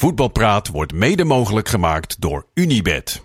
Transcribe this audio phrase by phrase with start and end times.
[0.00, 3.22] Voetbalpraat wordt mede mogelijk gemaakt door Unibed.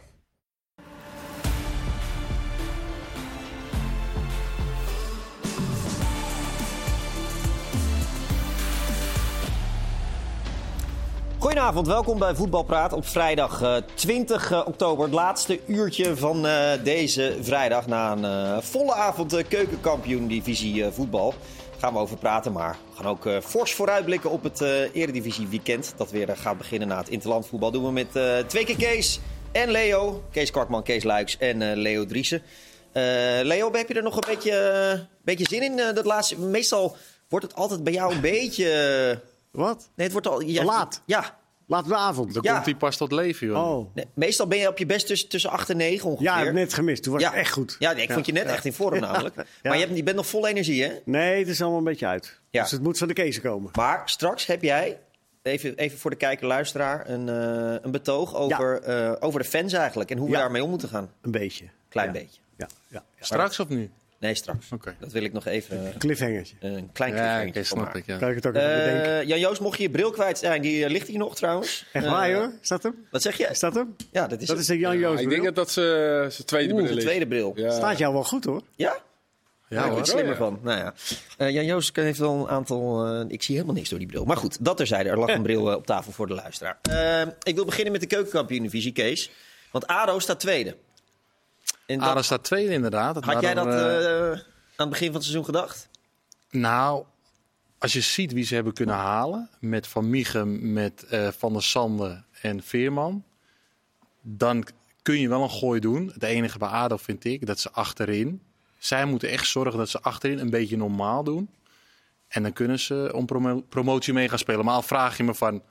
[11.37, 15.05] Goedenavond, welkom bij Voetbalpraat op vrijdag eh, 20 eh, oktober.
[15.05, 20.85] Het laatste uurtje van eh, deze vrijdag na een eh, volle avond eh, keukenkampioen divisie
[20.85, 21.33] eh, voetbal.
[21.85, 25.47] Gaan we over praten, maar we gaan ook eh, fors vooruitblikken op het eh, eredivisie
[25.47, 25.93] weekend.
[25.97, 27.71] Dat weer eh, gaat beginnen na het interland voetbal.
[27.71, 28.11] Doen we met
[28.47, 29.19] twee keer Kees
[29.51, 30.23] en Leo.
[30.31, 32.41] Kees Kwakman, Kees Luiks en Leo Driessen.
[33.43, 35.75] Leo, heb je er nog een beetje, beetje zin in?
[35.75, 36.39] dat laatste?
[36.39, 36.95] Meestal
[37.29, 39.21] wordt het altijd bij jou een beetje...
[39.51, 39.89] Wat?
[39.95, 40.41] Nee, het wordt al...
[40.41, 41.01] Ja, laat?
[41.05, 42.33] Ja, Laat de avond.
[42.33, 42.53] Dan Ja.
[42.53, 43.77] komt hij pas tot leven, joh.
[43.77, 43.95] Oh.
[43.95, 46.25] Nee, meestal ben je op je best tussen, tussen 8 en 9 ongeveer.
[46.27, 47.03] Ja, ik heb net gemist.
[47.03, 47.75] Toen was het echt goed.
[47.79, 49.35] Ja, nee, ik vond je net echt in vorm namelijk.
[49.35, 50.91] Maar je, hebt, je bent nog vol energie, hè?
[51.05, 52.39] Nee, het is allemaal een beetje uit.
[52.49, 52.61] Ja.
[52.61, 53.69] Dus het moet van de kezen komen.
[53.73, 54.99] Maar straks heb jij,
[55.41, 60.11] even, even voor de kijker-luisteraar, een, eh, een betoog over, eh, over de fans eigenlijk.
[60.11, 60.39] En hoe we Ja.
[60.39, 61.11] daarmee om moeten gaan.
[61.21, 61.65] Een beetje.
[61.89, 62.13] Klein Ja.
[62.13, 62.39] beetje.
[62.57, 63.03] Ja, ja.
[63.17, 63.25] ja.
[63.25, 63.91] Straks of nu?
[64.25, 64.71] Nee, straks.
[64.71, 64.95] Oké.
[64.99, 66.55] Dat wil ik nog even eh, Cliffhangertje.
[66.59, 68.17] een klein Ja, cliffhangertje voor snap ik, ja.
[68.17, 69.19] Kan ik het ook even bedenken?
[69.19, 71.85] Eh, Jan-Joost, mocht je je bril kwijt zijn, die eh, ligt hier nog trouwens.
[71.93, 72.51] Echt Eh, waar, hoor?
[72.61, 73.05] Is dat hem?
[73.11, 73.45] Wat zeg je?
[73.47, 73.95] Is dat hem?
[74.11, 74.65] Ja, dat is, Dat het.
[74.65, 75.21] is een Jan Joost.
[75.21, 77.05] ik denk dat dat zijn zijn tweede Oeh, bril de is.
[77.05, 77.51] tweede bril.
[77.55, 77.71] Ja.
[77.71, 78.61] Staat jou wel goed, hoor.
[78.75, 78.97] Ja?
[79.69, 79.93] Ja, Daar hoor.
[79.95, 80.59] word ik slimmer van.
[80.63, 80.93] Nou ja.
[81.37, 83.05] Eh, Jan Joost heeft wel een aantal.
[83.05, 84.25] eh, ik zie helemaal niks door die bril.
[84.25, 85.09] Maar goed, dat terzijde.
[85.09, 86.77] Er lag een bril eh, op tafel voor de luisteraar.
[86.81, 89.31] Eh, ik wil beginnen met de keukenkampioen-divisie, Kees.
[89.71, 90.75] Want ADO staat tweede.
[91.85, 93.23] En dat- Ado staat tweede inderdaad.
[93.25, 94.39] had jij dat eh, eh, aan
[94.75, 95.89] het begin van het seizoen gedacht?
[96.49, 97.05] Nou,
[97.77, 99.49] als je ziet wie ze hebben kunnen halen...
[99.59, 103.23] met Van Mieghem, met eh, Van der Sande en Veerman...
[104.21, 104.67] dan
[105.01, 106.11] kun je wel een gooi doen.
[106.13, 108.41] Het enige bij ADO vind ik, dat ze achterin...
[108.77, 111.49] Zij moeten echt zorgen dat ze achterin een beetje normaal doen.
[112.27, 114.65] En dan kunnen ze om promo- promotie mee gaan spelen.
[114.65, 115.61] Maar al vraag je me van...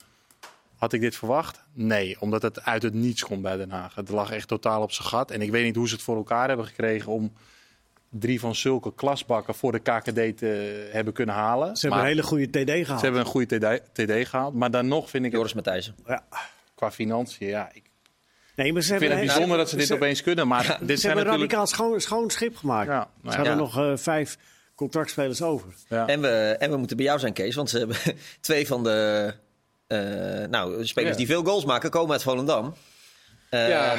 [0.77, 1.63] Had ik dit verwacht?
[1.73, 3.95] Nee, omdat het uit het niets komt bij Den Haag.
[3.95, 5.31] Het lag echt totaal op zijn gat.
[5.31, 7.33] En ik weet niet hoe ze het voor elkaar hebben gekregen om
[8.09, 11.75] drie van zulke klasbakken voor de KKD te hebben kunnen halen.
[11.75, 12.99] Ze hebben Maar een hele goede TD gehaald.
[12.99, 14.53] ze hebben een goede TD, TD gehaald.
[14.53, 15.95] Maar dan nog vind ik het Joris Matthijssen.
[16.05, 16.23] Ja.
[16.75, 17.47] qua financiën...
[17.47, 17.83] Ja, ik
[18.55, 20.47] Nee, maar ze vind hebben, het bijzonder dat ze dit opeens kunnen.
[20.47, 21.51] Maar dit Ze zijn hebben een natuurlijk...
[21.51, 22.87] radicaal schoon, schoon schip gemaakt.
[22.87, 23.35] Ja, nou ze ja.
[23.35, 23.59] hadden Ja.
[23.59, 24.37] nog eh, vijf
[24.75, 25.73] contractspelers over.
[25.89, 26.07] Ja.
[26.07, 27.55] En, we, en we moeten bij jou zijn, Kees.
[27.55, 27.97] Want ze hebben
[28.41, 29.33] twee van de
[30.49, 31.17] nou, spelers Ja.
[31.17, 32.73] die veel goals maken, komen uit Volendam.
[33.49, 33.95] Eh, Ja.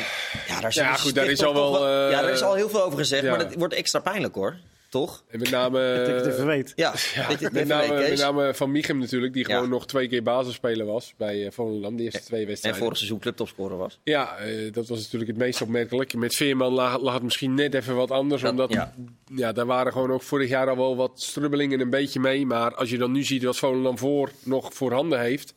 [0.48, 2.68] ja, daar, Ja, is- goed, daar is al wel, eh, ja, daar is al heel
[2.68, 3.22] veel over gezegd.
[3.22, 3.30] ja.
[3.30, 4.56] Maar dat wordt extra pijnlijk hoor.
[4.90, 5.24] Toch?
[5.30, 6.72] En met name, dat ik het even weet.
[6.76, 9.54] Ja, ja, dit, dit met, name, met Van Michem natuurlijk, die Ja.
[9.54, 12.80] gewoon nog twee keer basisspeler was bij eh, Volendam, de eerste twee En wedstrijden.
[12.82, 13.98] vorig seizoen clubtopscorer was.
[14.04, 16.14] Ja, eh, dat was natuurlijk het meest opmerkelijk.
[16.14, 18.42] Met Veerman lag, lag het misschien net even wat anders.
[18.42, 18.94] Dat- omdat ja.
[19.34, 19.52] ja.
[19.52, 22.46] daar waren gewoon ook vorig jaar al wel wat strubbelingen een beetje mee.
[22.46, 25.54] Maar als je dan nu ziet wat Volendam voor, nog voorhanden heeft.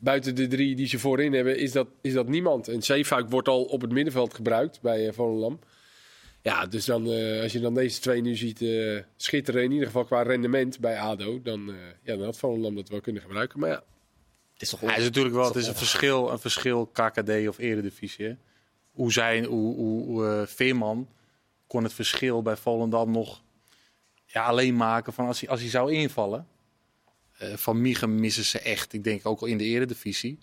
[0.00, 2.68] Buiten de drie die ze voorin hebben, is dat, is dat niemand.
[2.68, 5.58] En Zeefuik wordt al op het middenveld gebruikt bij eh, Volendam.
[6.42, 9.86] Ja, dus dan, eh, als je dan deze twee nu ziet eh, schitteren, in ieder
[9.86, 11.42] geval qua rendement bij ADO.
[11.42, 13.60] Dan, eh, ja, dan had Volendam dat wel kunnen gebruiken.
[13.60, 13.82] Maar ja,
[14.52, 17.48] Het is toch Ja, het is natuurlijk wel het is een verschil, een verschil KKD
[17.48, 18.26] of Eredivisie.
[18.26, 18.34] Hè?
[18.92, 21.08] Hoe zij, hoe, hoe, eh, Veerman
[21.66, 23.42] kon het verschil bij Volendam nog
[24.26, 26.46] ja, alleen maken van als hij, als hij zou invallen.
[27.38, 30.38] Eh, van Miegem missen ze echt, ik denk ook al in de Eredivisie.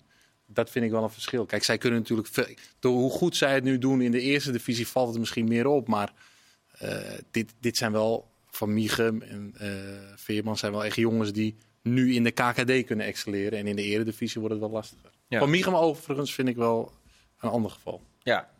[0.46, 1.46] Dat vind ik wel een verschil.
[1.46, 2.46] Kijk, zij kunnen natuurlijk veel,
[2.78, 5.66] door hoe goed zij het nu doen in de eerste divisie valt het misschien meer
[5.66, 5.88] op.
[5.88, 6.12] Maar
[6.78, 6.98] eh,
[7.30, 9.68] dit, dit zijn wel van Miegem en eh,
[10.14, 13.58] Veerman zijn wel echt jongens die nu in de KKD kunnen excelleren.
[13.58, 15.10] En in de eredivisie wordt het wel lastiger.
[15.28, 15.38] Ja.
[15.38, 16.92] Van Miegem overigens vind ik wel
[17.40, 18.02] een ander geval.
[18.22, 18.50] Ja,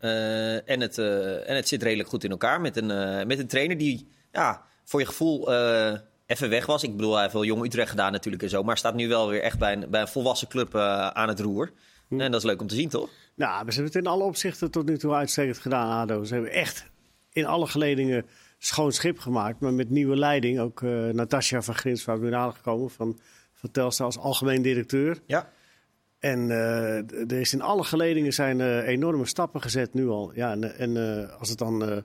[0.65, 4.07] en, het, en het zit redelijk goed in elkaar met een, met een trainer die
[4.31, 5.47] ja, voor je gevoel
[6.27, 6.83] even weg was.
[6.83, 8.63] Ik bedoel, hij heeft wel Jong Utrecht gedaan natuurlijk en zo.
[8.63, 11.39] Maar staat nu wel weer echt bij een, bij een volwassen club eh, aan het
[11.39, 11.71] roer.
[12.09, 13.09] En dat is leuk om te zien, toch?
[13.35, 16.23] Nou, maar ze hebben het in alle opzichten tot nu toe uitstekend gedaan, ADO.
[16.23, 16.85] Ze hebben echt
[17.31, 18.25] in alle geledingen
[18.57, 19.59] schoon schip gemaakt.
[19.59, 23.19] Maar met nieuwe leiding, ook eh Natasja van Grinsvaart weer aangekomen van,
[23.53, 25.19] van Telstar als algemeen directeur.
[25.25, 25.49] Ja.
[26.19, 30.31] En eh, er is in alle geledingen zijn enorme stappen gezet nu al.
[30.33, 32.03] Ja, en en als het dan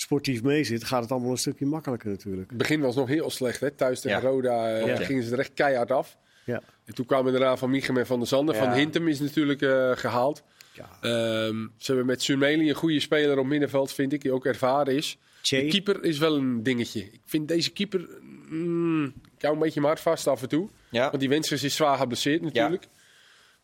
[0.00, 2.48] sportief mee zit, gaat het allemaal een stukje makkelijker natuurlijk.
[2.48, 3.60] het begin was nog heel slecht.
[3.60, 3.70] Hè?
[3.70, 4.28] Thuis tegen Ja.
[4.28, 4.96] Roda eh, ja.
[4.96, 6.16] gingen ze er echt keihard af.
[6.44, 6.62] Ja.
[6.84, 8.54] En toen kwamen daarna Van Michem en Van der Zanden.
[8.54, 8.64] Ja.
[8.64, 10.42] Van Hintem is natuurlijk eh, gehaald.
[10.72, 10.88] Ja.
[11.00, 14.96] Ehm, ze hebben met Sumeli een goede speler op middenveld, vind ik, die ook ervaren
[14.96, 15.18] is.
[15.42, 15.56] Che.
[15.56, 17.00] De keeper is wel een dingetje.
[17.00, 18.08] Ik vind deze keeper...
[18.48, 19.04] Mm,
[19.36, 20.68] ik hou een beetje mijn hart vast af en toe.
[20.90, 21.08] Ja.
[21.08, 22.86] Want die Wenschers is zwaar geblesseerd natuurlijk.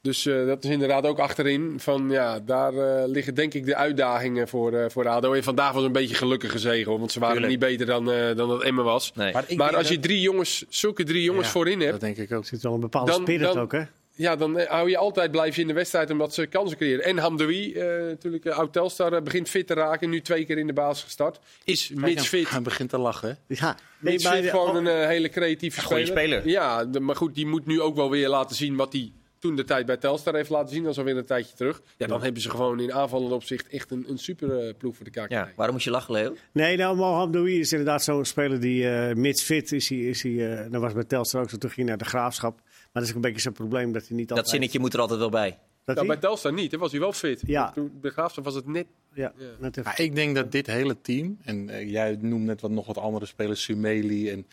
[0.06, 1.74] Dus eh, dat is inderdaad ook achterin.
[1.80, 5.32] Van, ja, daar eh, liggen denk ik de uitdagingen voor, eh voor ADO.
[5.32, 6.98] En vandaag was een beetje gelukkige zegen.
[6.98, 7.60] Want ze waren Tuurlijk.
[7.60, 9.12] niet beter dan, eh, dan dat Emmen was.
[9.14, 9.32] Nee.
[9.56, 12.00] Maar als je dat- drie jongens, zulke drie jongens Ja, voorin Dat hebt...
[12.00, 12.42] denk ik ook.
[12.42, 13.82] Er zit wel een bepaalde Dan- spirit dan- ook, hè?
[14.14, 17.04] ja, dan hou je altijd blijf je in de wedstrijd omdat ze kansen creëren.
[17.04, 20.10] En Hamdoui, eh natuurlijk uh, oud Telstar, begint fit te raken.
[20.10, 21.38] Nu twee keer in de basis gestart.
[21.64, 22.50] Is mits fit.
[22.50, 23.38] Hij begint te lachen.
[23.46, 26.06] Ja, Mits fit gewoon oh, een hele creatieve speler.
[26.06, 26.48] speler.
[26.48, 29.56] Ja, de- maar goed, die moet nu ook wel weer laten zien wat hij toen
[29.56, 30.82] de tijd bij Telstar heeft laten zien.
[30.82, 31.82] Dat is alweer een tijdje terug.
[31.96, 35.10] Ja, dan hebben ze gewoon in aanvallend opzicht echt een, een super ploeg voor de
[35.10, 35.30] KKD.
[35.30, 36.36] Ja, waarom moest je lachen, Leo?
[36.52, 39.88] Nee, nou, Mohamed Doui is inderdaad zo'n speler die eh mits fit is.
[39.88, 41.56] Hij, is hij, dat was bij Telstar ook zo.
[41.56, 42.60] Toen ging hij naar de graafschap.
[42.62, 44.54] Maar dat is ook een beetje zijn probleem dat hij niet Dat altijd...
[44.54, 45.58] zinnetje moet er altijd wel bij.
[45.84, 47.42] Dat Nou, bij Telstar niet, hè, was hij wel fit.
[47.46, 47.70] Ja.
[47.70, 48.86] Toen bij Graafschap was het net...
[49.14, 49.46] ja, Ja.
[49.58, 49.92] net even.
[49.96, 52.98] Ja, ik denk dat dit hele team, en eh, jij noemt net wat, nog wat
[52.98, 54.46] andere spelers, Sumeli en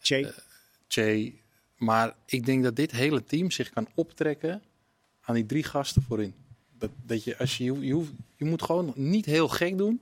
[0.00, 0.32] Che.
[0.88, 1.32] Che.
[1.78, 4.62] Maar ik denk dat dit hele team zich kan optrekken
[5.20, 6.34] aan die drie gasten voorin.
[6.78, 10.00] Dat, dat je, als je, je, je, hoeft- je moet gewoon niet heel gek doen.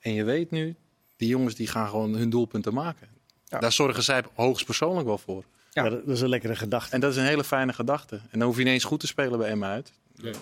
[0.00, 0.74] En je weet nu,
[1.16, 3.08] die jongens die gaan gewoon hun doelpunten maken.
[3.48, 5.44] Daar zorgen zij hoogstpersoonlijk wel voor.
[5.70, 5.82] ja.
[5.88, 6.94] dat dat is een lekkere gedachte.
[6.94, 8.16] En dat is een hele fijne gedachte.
[8.30, 9.92] En dan hoef je ineens goed te spelen bij Emma uit.
[10.16, 10.32] Nee.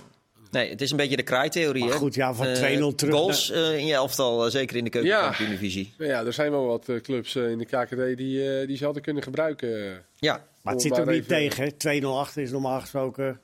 [0.51, 1.83] Nee, het is een beetje de kraaitheorie.
[1.85, 1.99] Maar hè?
[1.99, 4.91] goed, ja, van Eh, 2-0 terug Goals eh, in je elftal, eh, zeker in de
[4.91, 5.93] keukenkampioen-divisie.
[5.99, 8.77] Nou ja, er zijn wel wat eh, clubs eh, in de KKD die, eh, die
[8.77, 10.03] ze hadden kunnen gebruiken.
[10.17, 11.65] Ja, Maar het zit er niet even- tegen.
[11.65, 11.71] hè.
[12.01, 13.41] 2-0 achter is normaal gesproken...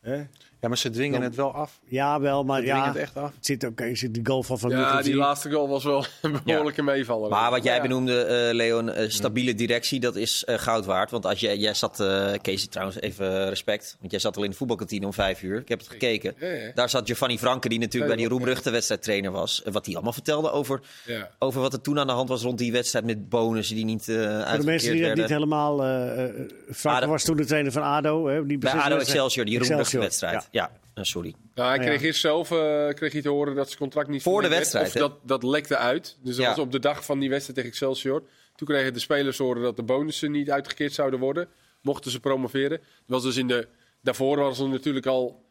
[0.00, 0.22] Hè?
[0.60, 1.78] Ja, maar ze dwingen Dan- het wel af.
[1.84, 2.86] Ja, wel, maar Ze ja...
[2.86, 3.32] het echt af.
[3.34, 6.04] Het zit ook, er zit die goal van Van Ja, die laatste goal was wel
[6.22, 7.30] een behoorlijke meevaller.
[7.30, 7.82] Maar wat jij Ja.
[7.82, 11.10] benoemde, eh, Leon, eh, stabiele directie, dat is eh, goud waard.
[11.10, 14.50] Want als jij, jij zat, eh Kees, trouwens even respect, want jij zat al in
[14.50, 15.60] de voetbalkantine om vijf uur.
[15.60, 16.34] Ik heb het gekeken.
[16.38, 16.70] Ja, ja.
[16.74, 19.62] Daar zat Giovanni Franke, die natuurlijk bij die roemruchte wedstrijdtrainer was.
[19.72, 21.30] Wat hij allemaal vertelde over, Ja.
[21.38, 24.08] over wat er toen aan de hand was rond die wedstrijd met bonussen die niet
[24.08, 25.84] eh Voor de mensen die dat niet helemaal...
[25.84, 26.30] eh eh,
[26.72, 27.06] Frank ADO.
[27.10, 28.26] was toen de trainer van ADO.
[28.26, 29.00] Hè, die Bij ADO wedstrijd.
[29.08, 31.34] Excelsior, die roemruchte Excelsior, Ja, eh, sorry.
[31.54, 31.84] Nou, hij Ja.
[31.84, 34.60] kreeg eerst zelf eh, kreeg hij te horen dat zijn contract niet Voor de werd.
[34.60, 36.16] wedstrijd, Of dat, dat lekte uit.
[36.22, 36.50] Dus dat Ja.
[36.50, 38.22] was op de dag van die wedstrijd tegen Excelsior.
[38.56, 41.48] Toen kregen de spelers horen dat de bonussen niet uitgekeerd zouden worden.
[41.82, 42.78] Mochten ze promoveren.
[42.78, 43.68] Dat was dus in de,
[44.02, 45.46] daarvoor was er natuurlijk al...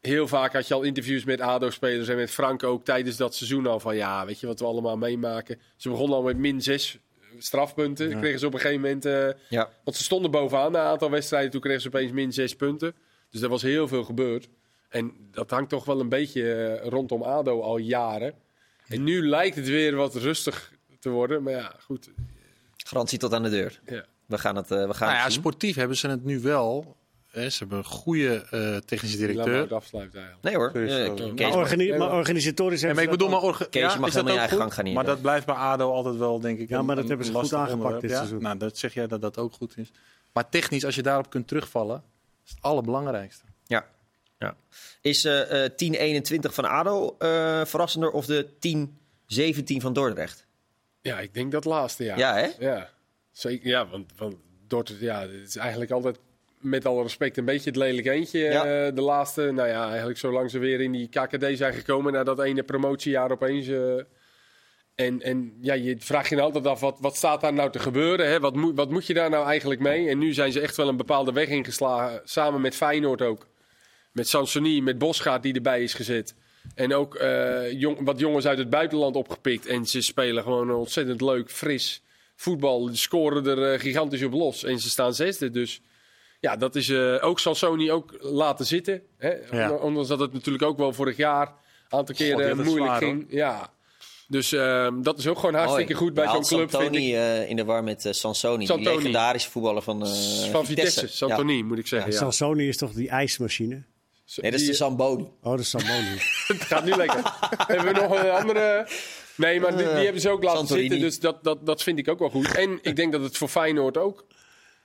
[0.00, 3.66] Heel vaak had je al interviews met ADO-spelers en met Frank ook tijdens dat seizoen
[3.66, 3.96] al van...
[3.96, 5.60] Ja, weet je wat we allemaal meemaken?
[5.76, 6.98] Ze begonnen al met min zes
[7.38, 8.10] strafpunten.
[8.10, 9.04] Dan kregen ze op een gegeven moment...
[9.04, 9.70] eh, Ja.
[9.84, 11.50] want ze stonden bovenaan na een aantal wedstrijden.
[11.50, 12.94] Toen kregen ze opeens min zes punten.
[13.30, 14.48] Dus er was heel veel gebeurd.
[14.88, 18.34] En dat hangt toch wel een beetje eh, rondom ADO al jaren.
[18.88, 21.42] En nu lijkt het weer wat rustig te worden.
[21.42, 22.10] Maar ja, goed.
[22.76, 23.80] Garantie tot aan de deur.
[23.86, 24.04] Ja.
[24.26, 25.40] We gaan het, eh, we gaan Nou ja, het zien.
[25.40, 26.96] sportief hebben ze het nu wel.
[27.30, 29.60] Hè, ze hebben een goede eh, technische Laat maar directeur.
[29.62, 30.44] het afsluiten eigenlijk.
[30.48, 30.72] Nee hoor.
[31.34, 34.00] Maar, mag- organi- maar organisatorisch hebben maar ik ze bedoel, maar orga- Kees, mag is
[34.00, 34.94] dat helemaal eigen gang gaan hier.
[34.94, 37.32] Maar dat blijft bij ADO altijd wel, denk ik, Ja, maar dat een hebben ze
[37.32, 38.00] goed aangepakt onderwerp.
[38.00, 38.42] dit Ja, seizoen.
[38.42, 39.90] Nou, dat zeg jij dat dat ook goed is.
[40.32, 42.02] Maar technisch, als je daarop kunt terugvallen,
[42.50, 43.44] is het allerbelangrijkste.
[43.66, 43.86] Ja.
[44.38, 44.56] ja.
[45.00, 48.48] Is eh eh 10-21 van ADO eh, verrassender of de
[49.76, 50.46] 10-17 van Dordrecht?
[51.00, 52.18] Ja, ik denk dat laatste jaar.
[52.18, 52.48] Ja, hè?
[52.58, 52.90] Ja,
[53.32, 53.68] zeker.
[53.68, 54.34] Ja, want, want
[54.66, 56.18] Dordrecht, ja, het is eigenlijk altijd
[56.58, 58.38] met alle respect een beetje het lelijk eentje.
[58.38, 58.64] Ja.
[58.86, 62.24] eh, de laatste, nou ja, eigenlijk zolang ze weer in die KKD zijn gekomen na
[62.24, 63.66] dat ene promotiejaar opeens.
[63.66, 63.94] eh,
[64.94, 67.78] en, en ja, je vraagt je nou altijd af, wat, wat staat daar nou te
[67.78, 68.28] gebeuren?
[68.28, 68.40] Hè?
[68.40, 70.08] Wat, moet wat moet je daar nou eigenlijk mee?
[70.08, 73.46] En nu zijn ze echt wel een bepaalde weg ingeslagen, samen met Feyenoord ook.
[74.12, 76.34] Met Sansoni, met Bosgaard die erbij is gezet.
[76.74, 79.66] En ook eh, jong, wat jongens uit het buitenland opgepikt.
[79.66, 82.02] En ze spelen gewoon een ontzettend leuk, fris
[82.36, 82.88] voetbal.
[82.88, 84.64] Ze scoren er eh, gigantisch op los.
[84.64, 85.50] En ze staan zesde.
[85.50, 85.80] Dus
[86.40, 89.02] ja, dat is eh, ook Sansoni ook laten zitten.
[89.16, 89.34] Hè?
[89.50, 89.72] Ja.
[89.72, 93.26] Ondanks dat het natuurlijk ook wel vorig jaar een aantal keren moeilijk zwaar, ging.
[93.28, 93.72] Ja.
[94.30, 96.58] Dus ehm, dat is ook gewoon hartstikke goed bij zo'n club.
[96.58, 97.14] Vind Santoni ik.
[97.14, 98.88] eh, in de war met eh, Sansoni, Santoni.
[98.88, 100.10] die legendarische voetballer van, eh
[100.50, 102.12] Van Vitesse, Santoni moet ik zeggen.
[102.12, 103.82] Ja, Sansoni is toch die ijsmachine?
[104.36, 105.22] Nee, dat is de Zamboni.
[105.42, 106.16] Oh, dat is Samboni.
[106.46, 107.20] Het gaat nu lekker.
[107.66, 108.88] Hebben we nog een andere?
[109.36, 110.88] Nee, maar die, die hebben ze ook laten Santorini.
[110.88, 111.08] zitten.
[111.08, 112.54] Dus dat, dat, dat vind ik ook wel goed.
[112.54, 114.26] En ik denk dat het voor Feyenoord ook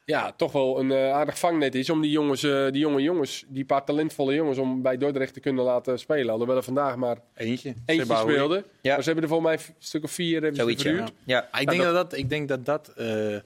[0.05, 1.89] ja, toch wel een eh, aardig vangnet is.
[1.89, 5.39] Om die, jongens, eh, die jonge jongens, die paar talentvolle jongens, om bij Dordrecht te
[5.39, 6.31] kunnen laten spelen.
[6.31, 7.73] Alhoewel er vandaag maar Eentje.
[7.85, 8.65] eentje speelde.
[8.81, 8.93] Ja.
[8.93, 11.07] Maar ze hebben er volgens mij een stuk of vier hebben Zoiets, ja.
[11.23, 11.47] ja.
[11.51, 13.43] Maar ik, denk dat dat, ik denk dat dat eh, een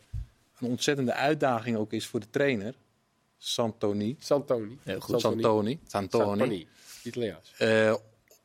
[0.60, 2.74] ontzettende uitdaging ook is voor de trainer.
[3.38, 4.16] Santoni.
[4.20, 4.78] Santoni.
[4.84, 5.22] Heel goed.
[5.22, 5.80] Santoni.
[5.88, 6.26] Santoni.
[6.26, 6.68] Santoni.
[7.04, 7.54] Italiaans.
[7.58, 7.94] Eh,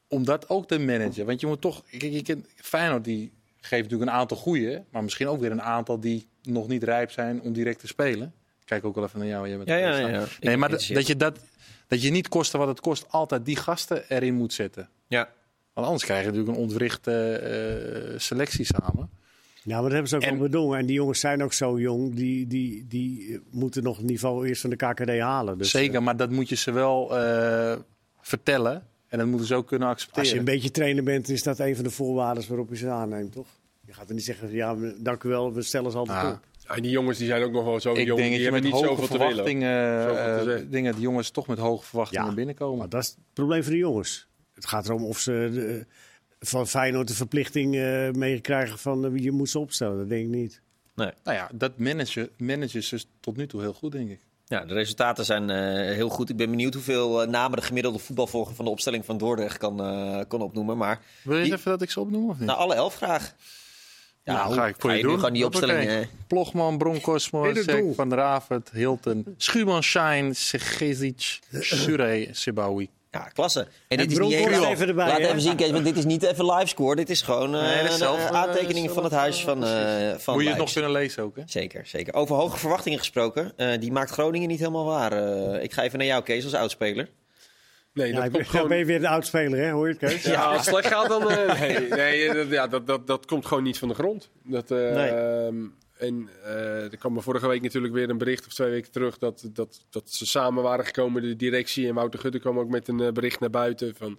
[0.09, 1.27] om dat ook te managen.
[1.27, 1.83] Want je moet toch...
[1.91, 4.81] Kijk, je kent, Feyenoord die geeft natuurlijk een aantal goeie.
[4.91, 8.27] Maar misschien ook weer een aantal die nog niet rijp zijn om direct te spelen.
[8.61, 9.49] Ik Kijk ook wel even naar jou.
[9.49, 10.25] Jij bent Ja, ja, ja.
[10.41, 11.39] Nee, maar dat, dat, je dat,
[11.89, 14.89] dat je niet kosten wat het kost altijd die gasten erin moet zetten.
[15.07, 15.29] ja.
[15.73, 17.13] Want anders krijg je natuurlijk een ontwrichte
[18.13, 19.11] eh, selectie samen.
[19.63, 20.79] Ja, maar dat hebben ze ook En- al bedongen.
[20.79, 22.15] En die jongens zijn ook zo jong.
[22.15, 25.59] Die, die, die moeten nog het niveau eerst van de KKD halen.
[25.59, 27.77] Dus, Zeker, eh, maar dat moet je ze wel eh,
[28.21, 28.87] vertellen.
[29.09, 30.23] En dat moeten ze ook kunnen accepteren.
[30.23, 32.89] als je een beetje trainer bent, is dat een van de voorwaarden waarop je ze
[32.89, 33.47] aanneemt, toch?
[33.87, 36.39] Je gaat er niet zeggen, ja, dank u wel, we stellen ze altijd Ah, op.
[36.69, 38.07] Ja, die jongens die zijn ook nog wel zo Ik jong.
[38.07, 40.07] denk dat die je hebben met niet hoge zoveel verwachtingen...
[40.09, 40.63] Te eh, zeggen.
[40.63, 42.35] Ik denk dat de jongens toch met hoge verwachtingen Ja.
[42.35, 42.79] binnenkomen.
[42.79, 44.27] Maar dat is het probleem van de jongens.
[44.55, 45.87] Het gaat erom of ze de-
[46.47, 49.99] van Feyenoord de verplichting eh meekrijgen van eh, wie je moet ze opstellen.
[49.99, 50.61] Dat denk ik niet.
[50.95, 54.21] Nou ja, dat managen, managen ze tot nu toe heel goed, denk ik.
[54.47, 56.31] Ja, de resultaten zijn eh, heel goed.
[56.31, 59.81] Ik ben benieuwd hoeveel eh, namen de gemiddelde voetbalvolger van de opstelling van Dordrecht kan,
[59.81, 60.77] eh, kan opnoemen.
[60.77, 62.47] Maar Wil je Die- even dat ik ze opnoem of niet?
[62.47, 63.35] nou, alle elf graag.
[64.25, 65.19] Ja, Nou, ga ik voor ga je nu doen.
[65.19, 65.69] gewoon die Hoppakee.
[65.71, 66.01] opstelling...
[66.03, 67.85] eh, Plogman, Broncosmo, Sek.
[67.95, 72.89] Van der Avert, Hilton, Schumann, Shine, Segezic, Sure, Sebawi.
[73.11, 73.67] Ja, klasse.
[73.89, 76.45] En, dit is niet even erbij, Laat even zien, Kees, want dit is niet even
[76.47, 76.97] livescore.
[76.97, 80.15] Dit is gewoon eh, Nee, dat is zelf, eh, aantekeningen van het huis van, eh
[80.19, 81.43] van Moet je het nog kunnen lezen ook, hè?
[81.47, 82.15] Zeker, zeker.
[82.15, 83.53] Over hoge verwachtingen gesproken.
[83.57, 85.13] eh, die maakt Groningen niet helemaal waar.
[85.63, 87.09] Ik ga even naar jou, Kees, als oudspeler.
[87.95, 88.69] Nee, Ja, dat komt gewoon...
[88.69, 89.71] ben je weer een oudspeler, hè?
[89.71, 90.23] Hoor je het, Kees?
[90.23, 91.31] Ja, als het slecht gaat, dan...
[91.31, 94.31] eh, nee, nee dat, ja, dat, dat, dat komt gewoon niet van de grond.
[94.43, 95.09] Dat, eh, Nee.
[95.09, 95.65] ehm,
[95.99, 99.19] en eh, er kwam me vorige week natuurlijk weer een bericht, of twee weken terug,
[99.19, 101.89] dat, dat, dat ze samen waren gekomen, de directie.
[101.89, 104.19] En Wouter Gutte kwam ook met een bericht naar buiten van...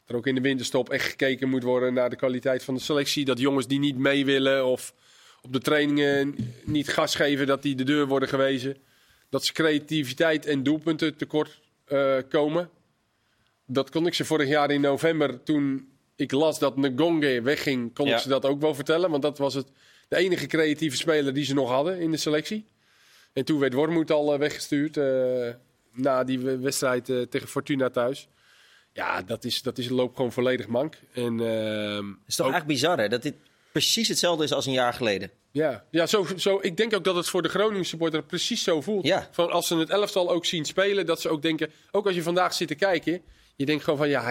[0.00, 2.80] Dat er ook in de winterstop echt gekeken moet worden naar de kwaliteit van de
[2.80, 3.24] selectie.
[3.24, 4.94] Dat jongens die niet mee willen of
[5.42, 8.76] op de trainingen niet gas geven, dat die de deur worden gewezen.
[9.28, 12.70] Dat ze creativiteit en doelpunten tekort eh, komen.
[13.72, 18.06] Dat kon ik ze vorig jaar in november, toen ik las dat Ngonge wegging, kon
[18.06, 18.14] Ja.
[18.14, 19.10] ik ze dat ook wel vertellen.
[19.10, 19.66] Want dat was het,
[20.08, 22.64] de enige creatieve speler die ze nog hadden in de selectie.
[23.32, 25.48] En toen werd Wormoed al eh, weggestuurd eh,
[25.92, 28.28] na die we- wedstrijd eh, tegen Fortuna thuis.
[28.92, 30.94] Ja, dat, is, dat is, loopt gewoon volledig mank.
[31.12, 33.08] En, ehm, Het is toch ook- eigenlijk bizar, hè?
[33.08, 33.34] Dat dit
[33.72, 35.30] precies hetzelfde is als een jaar geleden.
[35.50, 38.80] ja, ja zo, zo, ik denk ook dat het voor de Groningen supporter precies zo
[38.80, 39.06] voelt.
[39.06, 39.28] Ja.
[39.30, 41.70] Van als ze het elftal ook zien spelen, dat ze ook denken...
[41.90, 43.22] Ook als je vandaag zit te kijken,
[43.56, 44.24] je denkt gewoon van ja,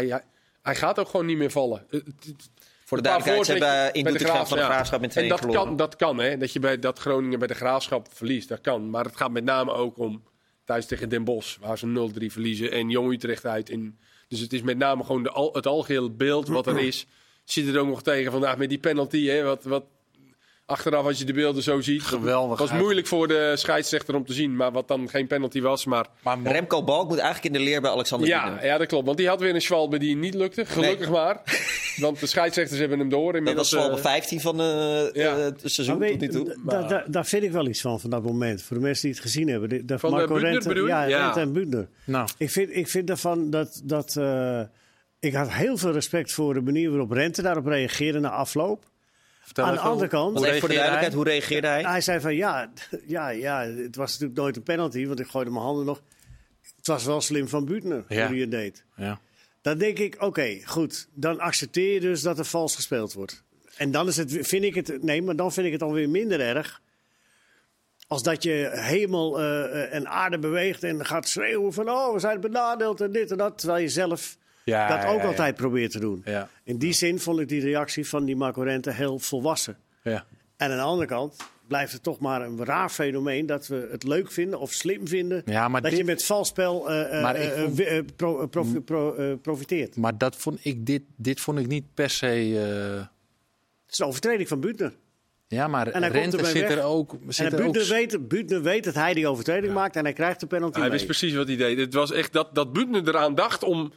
[0.61, 1.85] hij, gaat ook gewoon niet meer vallen.
[1.89, 2.03] Het-
[2.85, 4.63] Voor de duidelijkheid, ze hebben voorzetten in de Doetinchem van de.
[4.63, 5.63] Graafschap met En 2 dat verloren.
[5.63, 6.37] kan, dat kan, hè.
[6.37, 8.89] Dat, je bij, dat Groningen bij de Graafschap verliest, dat kan.
[8.89, 10.23] Maar het gaat met name ook om
[10.65, 12.71] thuis tegen Den Bosch, waar ze 0-3 verliezen.
[12.71, 13.69] En Jong Utrecht uit.
[13.69, 17.05] In, dus het is met name gewoon de, al, het algehele beeld wat er is.
[17.43, 19.43] Zit er ook nog tegen vandaag met die penalty, hè.
[19.43, 19.83] Wat, wat,
[20.71, 22.01] achteraf als je de beelden zo ziet.
[22.01, 25.61] Geweldig Het was moeilijk voor de scheidsrechter om te zien, maar wat dan geen penalty
[25.61, 25.85] was.
[25.85, 28.65] Maar Maar Remco Balk moet eigenlijk in de leer bij Alexander ja, Bienen.
[28.65, 29.05] ja, dat klopt.
[29.05, 30.65] Want die had weer een schwalbe die niet lukte.
[30.65, 31.41] Gelukkig maar.
[31.97, 33.25] Want de scheidsrechters hebben hem door.
[33.31, 34.65] Dat Inmiddels, was eh, 15 van eh,
[35.13, 35.37] ja.
[35.37, 36.45] eh, het seizoen Maar tot nu toe.
[36.65, 38.61] da- da- da- daar vind ik wel iets van, van dat moment.
[38.61, 39.69] Voor de mensen die het gezien hebben.
[39.69, 40.87] De, de Van, eh, Marco Rente, bedoel?
[40.87, 41.31] Ja, Ja.
[41.31, 43.81] Rente en nou, Ik vind, ik vind daarvan dat...
[43.83, 44.61] dat eh,
[45.19, 48.83] ik had heel veel respect voor de manier waarop Rente daarop reageerde na afloop.
[49.41, 51.81] Vertel Aan de andere kant- Want even voor de duidelijkheid, hoe reageerde hij?
[51.81, 52.71] Hij zei van ja,
[53.07, 56.01] ja, ja, het was natuurlijk nooit een penalty, want ik gooide mijn handen nog.
[56.75, 58.25] Het was wel slim van Buutner Ja.
[58.25, 58.83] hoe hij het deed.
[58.95, 59.19] Ja.
[59.61, 61.07] Dan denk ik, oké, goed.
[61.13, 63.43] Dan accepteer je dus dat er vals gespeeld wordt.
[63.77, 66.39] En dan is het, vind ik het, nee, maar dan vind ik het alweer minder
[66.39, 66.81] erg.
[68.07, 72.19] Als dat je hemel eh, eh, en aarde beweegt en gaat schreeuwen van, oh, we
[72.19, 73.57] zijn benadeeld en dit en dat.
[73.57, 75.27] Terwijl je zelf Ja, dat ook ja.
[75.27, 76.21] altijd probeert te doen.
[76.25, 76.49] Ja.
[76.63, 79.77] In die zin vond ik die reactie van die Marco Rente heel volwassen.
[80.03, 80.25] Ja.
[80.57, 81.35] En aan de andere kant
[81.67, 85.41] blijft het toch maar een raar fenomeen dat we het leuk vinden of slim vinden.
[85.45, 86.83] Ja, maar dat dit- je met vals spel
[87.21, 89.95] Maar ik vond- wi- pro- profi- pro- profiteert.
[89.95, 92.27] Maar dat vond ik, dit, dit vond ik niet per se...
[92.27, 92.99] eh,
[93.85, 94.93] Het is een overtreding van Buutner.
[95.47, 96.69] ja, maar Rente zit weg.
[96.77, 97.13] er ook...
[97.13, 100.39] En er ook Buutner weet, Buutner weet dat hij die overtreding maakt en hij krijgt
[100.39, 100.91] de penalty Hij mee.
[100.91, 101.77] wist precies wat hij deed.
[101.77, 103.93] Het was echt dat, dat Buutner eraan dacht om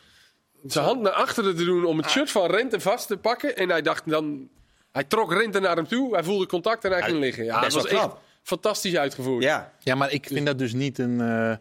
[0.73, 3.57] zijn hand naar achteren te doen om het shirt van Rente vast te pakken.
[3.57, 4.49] En hij dacht dan...
[4.93, 7.45] Hij trok Rente naar hem toe, hij voelde contact en hij ging liggen.
[7.45, 8.09] Ja, dat was echt
[8.43, 9.43] fantastisch uitgevoerd.
[9.43, 11.59] Ja, Ja, maar ik vind dat dus niet een, eh Het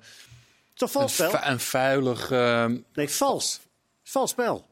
[0.74, 1.30] is toch een, vals spel?
[1.30, 2.32] vu- een vuilig...
[2.32, 3.60] eh, Nee, vals.
[4.04, 4.66] Vals spel.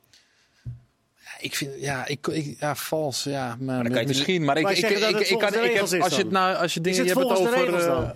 [1.40, 4.46] ik vind, ja, ik, ik, ja, vals, ja, maar, kan je misschien.
[4.46, 6.82] Maar ik, ik, ik, ik, ik, de ik heb, als je het nou, als je
[6.82, 8.14] dingen, je hebt het over, regels dan?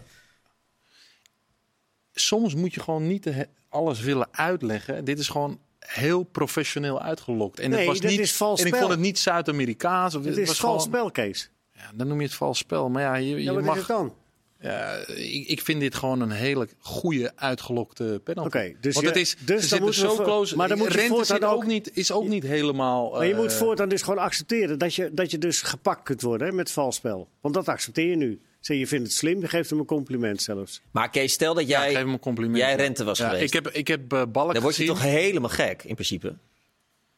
[2.13, 5.05] soms moet je gewoon niet alles willen uitleggen.
[5.05, 7.59] Dit is gewoon heel professioneel uitgelokt.
[7.59, 8.85] En Nee, het was dat niet, is vals En ik spel.
[8.85, 10.13] vond het niet Zuid-Amerikaans.
[10.13, 11.49] Het het is was vals gewoon- spel, Kees.
[11.73, 12.89] Ja, dan noem je het vals spel.
[12.89, 13.75] Maar ja, je, je Ja, mag.
[13.77, 14.13] het dan?
[14.59, 18.57] Ja, ik, ik vind dit gewoon een hele goede uitgelokte penalty.
[18.57, 20.55] Oké, dus Want het is, dus ze dan moeten zo close.
[20.55, 23.11] maar dan moet je voortaan ook ook- niet, is ook niet helemaal.
[23.11, 26.21] Maar je eh, moet voortaan dus gewoon accepteren dat je, dat je dus gepakt kunt
[26.21, 27.27] worden hè, met vals spel.
[27.41, 28.41] Want dat accepteer je nu.
[28.65, 30.81] Zeg, je vindt het slim, je geeft hem een compliment zelfs.
[30.91, 32.57] maar Kees, stel dat Ja, jij, geef hem een compliment.
[32.57, 33.53] jij Rente was Ja, geweest.
[33.53, 34.95] Ik heb, ik heb eh, Balk dan word je gezien.
[34.95, 36.36] toch helemaal gek, in principe.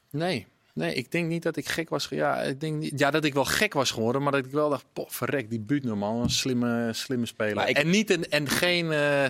[0.10, 0.46] Nee.
[0.74, 2.08] Nee, ik denk niet dat ik gek was.
[2.10, 4.70] Ja, ik denk niet, ja, dat ik wel gek was geworden, maar dat ik wel
[4.70, 7.68] dacht, poh, verrek, die Buutner man, een slimme, slimme speler.
[7.68, 9.26] Ik- En niet een, en geen, eh,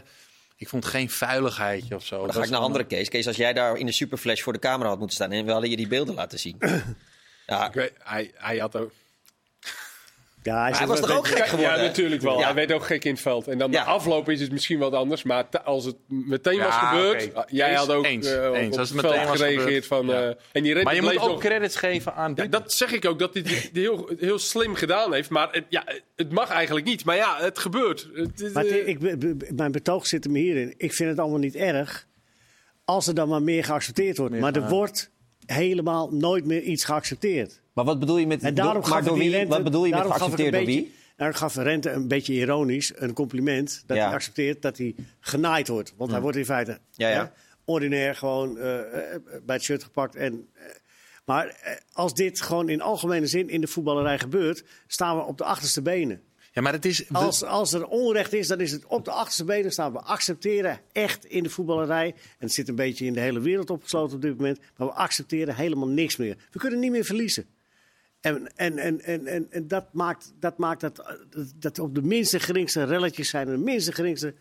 [0.56, 2.18] ik vond geen vuiligheidje of zo.
[2.18, 3.10] Dan Dat ga ik naar een andere Kees.
[3.10, 5.52] Kees, als jij daar in de superflash voor de camera had moeten staan en we
[5.52, 6.58] hadden je die beelden laten zien.
[7.48, 8.92] ja, Ik weet, hij, hij had ook...
[10.48, 11.77] Ja, hij, was toch ook gek geworden?
[11.77, 12.39] Ja, natuurlijk wel.
[12.39, 12.46] Ja.
[12.46, 13.48] Hij werd ook gek in het veld.
[13.48, 13.84] En dan Ja.
[13.84, 15.24] de afloop is het misschien wat anders.
[15.24, 17.34] Maar als het meteen was Ja, gebeurd...
[17.34, 18.66] ah, Jij Eens, had ook eens, eh, eens.
[18.70, 20.06] het Als het veld meteen was gereageerd gebeurd, van...
[20.08, 20.22] ja.
[20.30, 23.06] eh, en die Maar je moet ook nog- credits geven aan Ja, dat zeg ik
[23.06, 25.30] ook, dat hij het heel, heel slim gedaan heeft.
[25.30, 25.84] Maar het, ja,
[26.16, 27.06] het mag eigenlijk niet.
[27.06, 28.10] Maar ja, het gebeurt.
[28.13, 29.00] Het Maar het- eh, ik,
[29.56, 30.74] mijn betoog zit hem hierin.
[30.77, 32.08] Ik vind het allemaal niet erg
[32.86, 34.32] als er dan maar meer geaccepteerd wordt.
[34.34, 35.12] Meer maar er wordt
[35.46, 37.62] helemaal nooit meer iets geaccepteerd.
[37.78, 38.42] Maar wat bedoel je met...
[38.44, 39.30] En daarom maar door wie?
[39.30, 40.96] Rente, Wat bedoel je met daarom gaf ik geaccepteerd door beetje, wie?
[41.16, 43.84] Daarom gaf Rente een beetje ironisch een compliment.
[43.86, 44.06] Dat Ja.
[44.06, 45.94] hij accepteert dat hij genaaid wordt.
[45.98, 47.34] Want hij wordt in feite Ja, ja.
[47.66, 50.16] ordinair gewoon eh, eh, bij het shirt gepakt.
[50.16, 50.64] En, eh,
[51.26, 51.56] maar
[51.92, 55.82] als dit gewoon in algemene zin in de voetballerij gebeurt, staan we op de achterste
[55.82, 56.22] benen.
[56.52, 57.12] Ja, maar het is.
[57.12, 59.92] Als, als er onrecht is, dan is het op de achterste benen staan.
[59.92, 62.08] We accepteren echt in de voetballerij.
[62.08, 64.60] En het zit een beetje in de hele wereld opgesloten op dit moment.
[64.78, 66.38] Maar we accepteren helemaal niks meer.
[66.52, 67.46] We kunnen niet meer verliezen.
[68.22, 71.18] En, en, en, en, en, en dat maakt, dat, maakt dat,
[71.56, 73.48] dat, op de minste geringste relletjes zijn.
[73.48, 74.34] En de minste geringste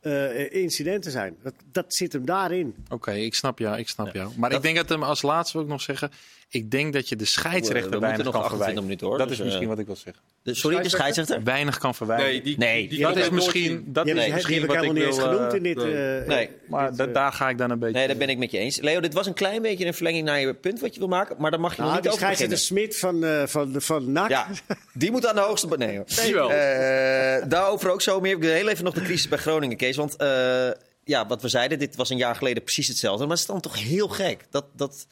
[0.00, 1.36] eh, incidenten zijn.
[1.42, 2.74] Dat, dat zit hem daarin.
[2.88, 4.32] Oké, ik snap jou, ik snap jou.
[4.36, 6.10] Maar ik denk dat hem als laatste wil ik nog zeggen.
[6.48, 8.82] Ik denk dat je de We scheidsrechter moeten weinig nog kan 28 verwijten.
[8.82, 10.22] minuten, hoor, Dat dus, is misschien eh, wat ik wil zeggen.
[10.42, 11.42] De- sorry, de scheidsrechter?
[11.44, 12.26] Weinig kan verwijten.
[12.26, 13.84] nee, die, Nee, die, die- dat is misschien.
[13.86, 15.26] Dat is misschien wat ik helemaal niet eens wil.
[15.26, 15.76] genoemd eh, in dit.
[15.76, 16.18] nee.
[16.20, 16.50] eh, Nee.
[16.68, 17.94] Maar eh, daar ga ik dan een beetje.
[17.98, 18.80] Nee, daar ben ik met je eens.
[18.80, 21.36] Leo, dit was een klein beetje een verlenging naar je punt wat je wil maken.
[21.38, 22.88] Maar daar mag je nog nou, niet over scheidsrechter beginnen.
[22.90, 24.28] Smit van, eh, van, van NAC.
[24.28, 24.46] Ja,
[24.92, 25.76] die moet aan de hoogste...
[25.76, 26.50] Nee, hoor.
[26.50, 28.32] Eh, daarover ook zo meer.
[28.34, 29.96] Ik wil heel even nog de crisis bij Groningen, Kees.
[29.96, 30.68] Want eh,
[31.04, 33.22] ja, wat we zeiden, dit was een jaar geleden precies hetzelfde.
[33.26, 34.44] Maar het is dan toch heel gek.
[34.50, 35.06] Dat, dat,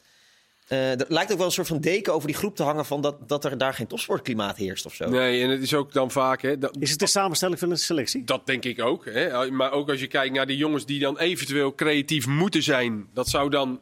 [0.67, 2.85] eh, er lijkt ook wel een soort van deken over die groep te hangen...
[2.85, 5.09] Van dat, dat er daar geen topsportklimaat heerst of zo.
[5.09, 6.41] Nee, en het is ook dan vaak...
[6.41, 8.23] Hè, dat, Is het de samenstelling van de selectie?
[8.23, 9.05] dat denk ik ook.
[9.05, 9.51] Hè.
[9.51, 13.07] Maar ook als je kijkt naar die jongens die dan eventueel creatief moeten zijn.
[13.13, 13.79] Dat zou dan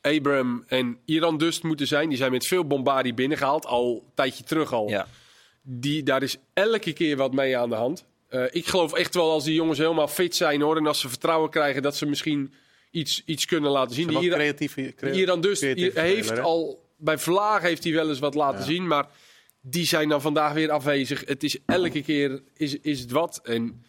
[0.00, 2.08] Abram en Iran Dust moeten zijn.
[2.08, 3.66] Die zijn met veel bombardie binnengehaald.
[3.66, 4.88] Al een tijdje terug al.
[4.88, 5.06] Ja.
[5.62, 8.04] Die, daar is elke keer wat mee aan de hand.
[8.28, 10.76] Eh, ik geloof echt wel als die jongens helemaal fit zijn hoor.
[10.76, 12.52] En als ze vertrouwen krijgen dat ze misschien
[12.90, 14.08] iets, iets kunnen laten zien.
[14.08, 18.08] Die Iran, creatieve, crea- Iran dus creatieve heeft speler, al bij Vlaag heeft hij wel
[18.08, 19.08] eens wat laten zien, maar
[19.60, 21.22] die zijn dan vandaag weer afwezig.
[21.26, 23.84] Het is elke keer is, is het wat en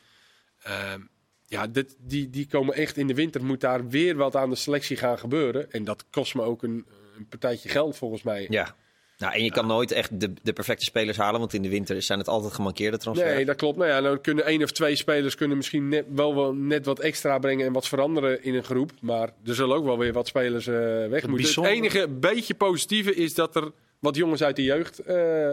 [0.61, 0.99] ehm,
[1.47, 4.55] ja, dit, die, die komen echt in de winter moet daar weer wat aan de
[4.55, 6.85] selectie gaan gebeuren en dat kost me ook een,
[7.17, 8.47] een partijtje geld volgens mij.
[8.49, 8.75] ja.
[9.21, 11.39] Nou, en je kan nooit echt de, de perfecte spelers halen.
[11.39, 13.34] Want in de winter zijn het altijd gemankeerde transfers.
[13.34, 13.77] Nee, dat klopt.
[13.77, 16.99] Nou ja, dan kunnen één of twee spelers kunnen misschien net, wel, wel net wat
[16.99, 18.91] extra brengen en wat veranderen in een groep.
[19.01, 21.31] Maar er zullen ook wel weer wat spelers eh, weg moeten.
[21.31, 25.49] bijzonder- Het enige beetje positieve is dat er wat jongens uit de jeugd eh,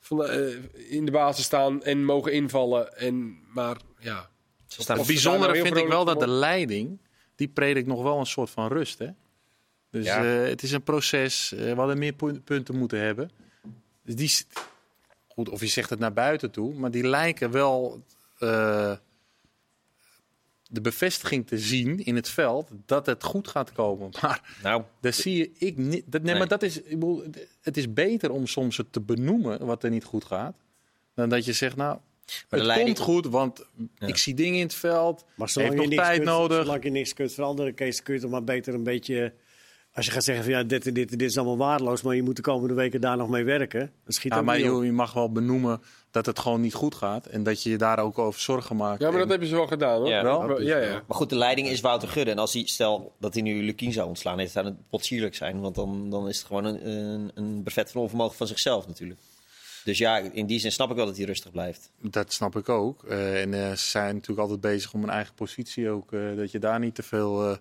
[0.00, 2.96] van de, eh, in de basis staan en mogen invallen.
[2.96, 4.30] En, maar ja,
[4.66, 6.98] Ze staan Of Het bijzondere vind ik wel dat de leiding,
[7.36, 8.98] die predikt nog wel een soort van rust.
[8.98, 9.06] Hè?
[9.94, 10.24] Dus Ja.
[10.42, 11.52] eh, het is een proces.
[11.52, 13.30] eh, we hadden meer pu- punten moeten hebben.
[14.02, 14.32] Dus die,
[15.28, 18.02] goed, of je zegt het naar buiten toe, maar die lijken wel
[18.38, 18.92] eh,
[20.68, 24.10] de bevestiging te zien in het veld dat het goed gaat komen.
[24.22, 26.02] Maar Nou, dat zie je ik niet.
[26.06, 26.38] Dat, nee, Nee.
[26.38, 27.24] maar dat is, ik bedoel,
[27.62, 30.56] het is beter om soms het te benoemen wat er niet goed gaat,
[31.14, 31.98] dan dat je zegt, nou,
[32.48, 33.64] het leiding- komt goed, want
[33.98, 35.24] ik zie dingen in het veld.
[35.34, 36.56] Maar heeft nog niks tijd kunt, nodig.
[36.64, 39.32] zolang je niks kunt veranderen, Kees, kun je toch maar beter een beetje...
[39.94, 42.14] Als je gaat zeggen van ja, dit en dit en dit is allemaal waardeloos, maar
[42.14, 43.80] je moet de komende weken daar nog mee werken.
[43.80, 44.62] Dan schiet Ja, maar op.
[44.62, 47.26] je, je mag wel benoemen dat het gewoon niet goed gaat.
[47.26, 49.00] En dat je je daar ook over zorgen maakt.
[49.00, 50.08] ja maar dat En- hebben ze wel gedaan hoor.
[50.08, 50.22] Ja.
[50.22, 50.60] Wel?
[50.60, 51.02] Ja, ja.
[51.06, 52.30] Maar goed, de leiding is Wouter Gudde.
[52.30, 55.60] En als hij, stel dat hij nu Lukien zou ontslaan, heeft zou het potsierlijk zijn.
[55.60, 59.20] Want dan, dan is het gewoon een, een, een brevet van onvermogen van zichzelf natuurlijk.
[59.84, 61.90] Dus ja, in die zin snap ik wel dat hij rustig blijft.
[62.00, 63.04] Dat snap ik ook.
[63.04, 66.12] Eh, en eh, ze zijn natuurlijk altijd bezig om een eigen positie ook.
[66.12, 67.56] eh, dat je daar niet te veel eh,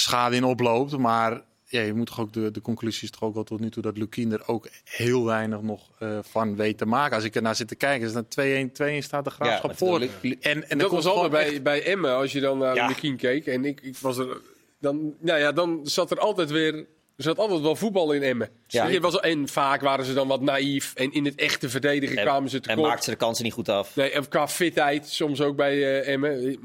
[0.00, 0.96] schade in oploopt.
[0.96, 3.70] Maar ja, je moet toch ook de, de conclusie is toch ook wel tot nu
[3.70, 7.16] toe dat Lukien er ook heel weinig nog eh, van weet te maken.
[7.16, 9.76] Als ik er naar zit te kijken, is dat 2-1 2-1 staat de graafschap maar
[9.76, 10.00] voor.
[10.40, 12.86] En, en dat was altijd bij, echt- bij Emmen, als je dan naar Ja.
[12.86, 13.46] de Lukien keek.
[13.46, 14.40] En ik, ik was er,
[14.80, 16.74] dan, nou ja, dan zat er altijd weer...
[17.16, 18.48] Er zat altijd wel voetbal in Emmen.
[18.66, 18.86] Ja.
[18.86, 20.92] Je was, en vaak waren ze dan wat naïef.
[20.94, 22.86] En in het echte verdedigen En, kwamen ze en tekort.
[22.88, 23.96] maakt ze de kansen niet goed af.
[23.96, 26.58] Nee, en qua fitheid, soms ook bij eh, Emmen.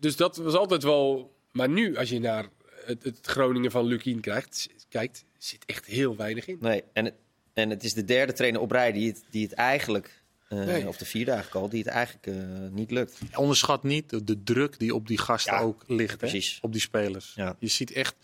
[0.00, 1.34] Dus dat was altijd wel...
[1.52, 2.46] Maar nu, als je naar
[2.88, 6.56] het, het Groningen van Lukien krijgt, kijkt, zit echt heel weinig in.
[6.60, 7.14] Nee, en, het-
[7.52, 10.88] en het is de derde trainer op rij die het, die het eigenlijk, eh, Nee.
[10.88, 12.34] of de vierde eigenlijk al, die het eigenlijk eh,
[12.70, 13.18] niet lukt.
[13.36, 16.10] Onderschat niet de, de druk die op die gasten Ja, ook ligt.
[16.10, 16.16] Hè?
[16.16, 16.58] precies.
[16.62, 17.32] Op die spelers.
[17.34, 17.56] Ja.
[17.58, 18.14] Je ziet echt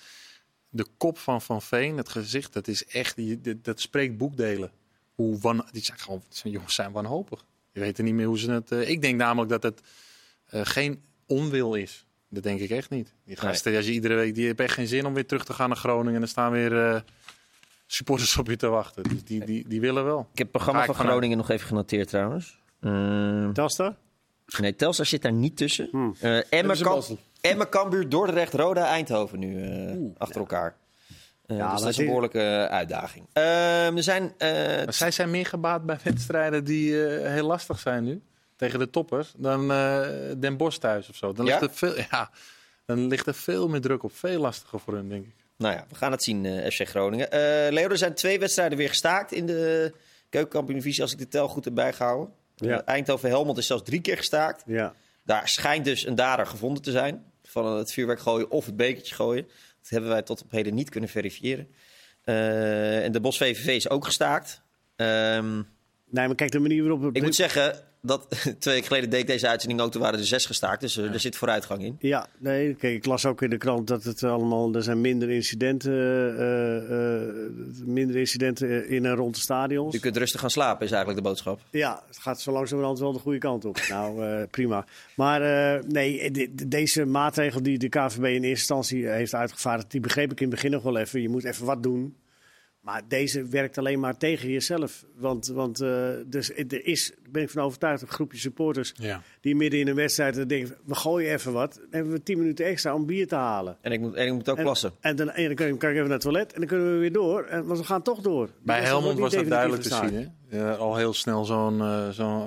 [0.69, 4.71] de kop van Van Veen, het gezicht, dat is echt, je- dat, dat spreekt boekdelen.
[5.15, 7.45] Hoe wan, die zijn gewoon, zijn jongens zijn wanhopig.
[7.73, 8.73] Je weet er niet meer hoe ze het.
[8.73, 9.81] eh, ik denk namelijk dat het
[10.47, 12.07] eh, geen onwil is.
[12.35, 13.13] Dat denk ik echt niet.
[13.25, 15.53] Die gasten, als je iedere week, die hebben echt geen zin om weer terug te
[15.53, 16.15] gaan naar Groningen.
[16.15, 17.01] En er staan weer eh,
[17.87, 19.03] supporters op je te wachten.
[19.03, 20.19] Dus die, die, die willen wel.
[20.21, 21.13] Ik heb het programma Ga van vanuit.
[21.13, 22.59] Groningen nog even genoteerd trouwens.
[22.81, 23.95] Eh, Telstar?
[24.59, 25.89] nee, Telstar zit daar niet tussen.
[25.91, 26.15] Hmm.
[26.21, 27.19] Eh mazzel.
[27.41, 30.77] Emmen, Cambuur, Dordrecht, Roda, Eindhoven nu eh, achter elkaar.
[31.47, 33.27] Eh, Ja, dus dat is een behoorlijke eh, uitdaging.
[33.33, 34.33] Ehm, er zijn...
[34.39, 34.49] eh,
[34.85, 38.23] Maar zij zijn meer gebaat bij wedstrijden die eh, heel lastig zijn nu.
[38.57, 39.33] Tegen de toppers.
[39.37, 41.33] Dan eh, Den Bosch thuis of zo.
[41.33, 41.59] Dan, Ja?
[41.59, 42.31] ligt er veel, ja,
[42.87, 44.17] dan ligt er veel meer druk op.
[44.17, 45.35] Veel lastiger voor hun, denk ik.
[45.57, 47.31] Nou ja, we gaan het zien, eh, FC Groningen.
[47.31, 49.93] Eh Leo, er zijn twee wedstrijden weer gestaakt in de
[50.29, 52.35] keukenkampioen-divisie, als ik de tel goed heb bijgehouden.
[52.57, 52.85] Ja.
[52.85, 54.63] Eindhoven-Helmond is zelfs drie keer gestaakt.
[54.67, 54.95] Ja.
[55.25, 57.25] Daar schijnt dus een dader gevonden te zijn.
[57.43, 59.45] Van het vuurwerk gooien of het bekertje gooien.
[59.81, 61.69] Dat hebben wij tot op heden niet kunnen verifiëren.
[62.25, 64.63] En de Bos VVV is ook gestaakt.
[64.97, 65.63] Ehm,
[66.11, 67.03] Nee, maar kijk, de manier waarop...
[67.03, 68.27] het- ik moet zeggen dat
[68.59, 69.91] twee weken geleden deed ik deze uitzending ook.
[69.93, 70.81] Toen waren er zes gestaakt.
[70.81, 71.97] Dus eh, er zit vooruitgang in.
[71.99, 75.31] Ja, nee, kijk, ik las ook in de krant dat het allemaal, er zijn minder
[75.31, 75.93] incidenten,
[76.39, 79.93] eh, minder incidenten in en rond de stadions.
[79.95, 81.61] Je kunt rustig gaan slapen, is eigenlijk de boodschap.
[81.71, 83.79] Ja, het gaat zo langzamerhand wel de goede kant op.
[83.89, 84.87] nou, prima.
[85.17, 85.41] Maar
[85.87, 90.33] nee, de- de- deze maatregel die de KVB in eerste instantie heeft uitgevaardigd, die begreep
[90.33, 91.23] ik in het begin nog wel even.
[91.23, 92.17] Je moet even wat doen.
[92.85, 95.05] Maar deze werkt alleen maar tegen jezelf.
[95.17, 99.23] Want, want eh, dus, er is, daar ben ik van overtuigd, een groepje supporters Ja.
[99.41, 101.75] die midden in een wedstrijd dan denken, we gooien even wat.
[101.75, 103.77] Dan hebben we tien minuten extra om bier te halen.
[103.81, 104.93] En ik moet, en ik moet ook En, plassen.
[105.01, 107.13] en dan, en dan kan, ik even naar het toilet en dan kunnen we weer
[107.13, 107.45] door.
[107.45, 108.49] En, want we gaan toch door.
[108.63, 110.15] Bij Helmond was dat duidelijk te zien.
[110.15, 110.59] Hè?
[110.59, 111.77] Ja, al heel snel zo'n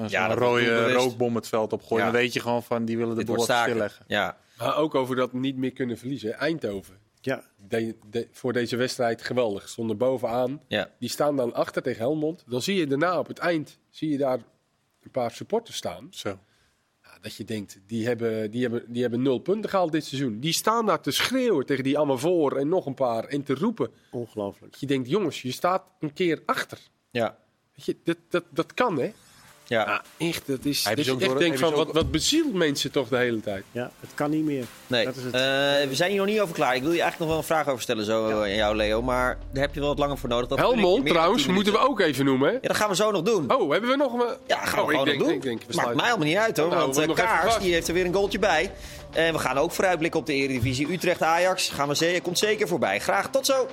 [0.08, 2.06] Ja, was rode rookbom het veld opgooien.
[2.06, 2.12] Ja.
[2.12, 4.06] Dan weet je gewoon van, die willen de boel stilleggen.
[4.08, 4.38] Ja.
[4.58, 6.34] Maar ook over dat niet meer kunnen verliezen.
[6.34, 7.06] Eindhoven.
[7.28, 9.70] Ja, De, de- voor deze wedstrijd geweldig.
[9.70, 10.62] Stonden bovenaan.
[10.68, 10.92] Ja.
[11.00, 12.44] Die staan dan achter tegen Helmond.
[12.48, 14.40] Dan zie je daarna op het eind zie je daar
[15.04, 16.08] een paar supporters staan.
[16.10, 16.40] Zo.
[17.04, 20.40] Ja, dat je denkt, die hebben, die, hebben, die hebben nul punten gehaald dit seizoen.
[20.40, 23.24] Die staan daar te schreeuwen tegen die allemaal voor en nog een paar.
[23.24, 23.90] En te roepen.
[24.12, 24.72] ongelooflijk.
[24.72, 26.78] Dat je denkt, jongens, je staat een keer achter.
[27.12, 27.38] Ja.
[27.76, 29.12] Weet je, dat, dat, dat kan hè.
[29.68, 29.86] Ja.
[30.18, 30.48] Ja, echt.
[30.48, 33.18] Dat is, dat je echt door- denkt je van, wat, wat bezielt mensen toch de
[33.18, 33.64] hele tijd.
[33.72, 34.66] Ja, het kan niet meer.
[34.88, 35.34] Nee, Dat is het.
[35.34, 35.40] Eh,
[35.90, 36.76] we zijn hier nog niet over klaar.
[36.76, 39.02] Ik wil je eigenlijk nog wel een vraag over stellen zo eh, aan jou, Leo.
[39.02, 40.48] Maar daar heb je wel wat langer voor nodig.
[40.48, 42.48] Dat Helmond trouwens, 10 moeten we ook even noemen.
[42.48, 42.54] Hè?
[42.54, 43.54] Ja, dat gaan we zo nog doen.
[43.54, 44.36] Oh, hebben we nog een...
[44.48, 45.38] Ja, gaan we oh, gewoon ik denk, nog doen.
[45.38, 46.70] Ik denk, we Maakt mij helemaal niet uit hoor.
[46.70, 48.72] Nou, want eh, Kaars die heeft er weer een goaltje bij.
[49.12, 50.92] En we gaan ook vooruitblikken op de Eredivisie.
[50.92, 53.00] Utrecht-Ajax gaan we komt zeker voorbij.
[53.00, 53.68] Graag tot zo.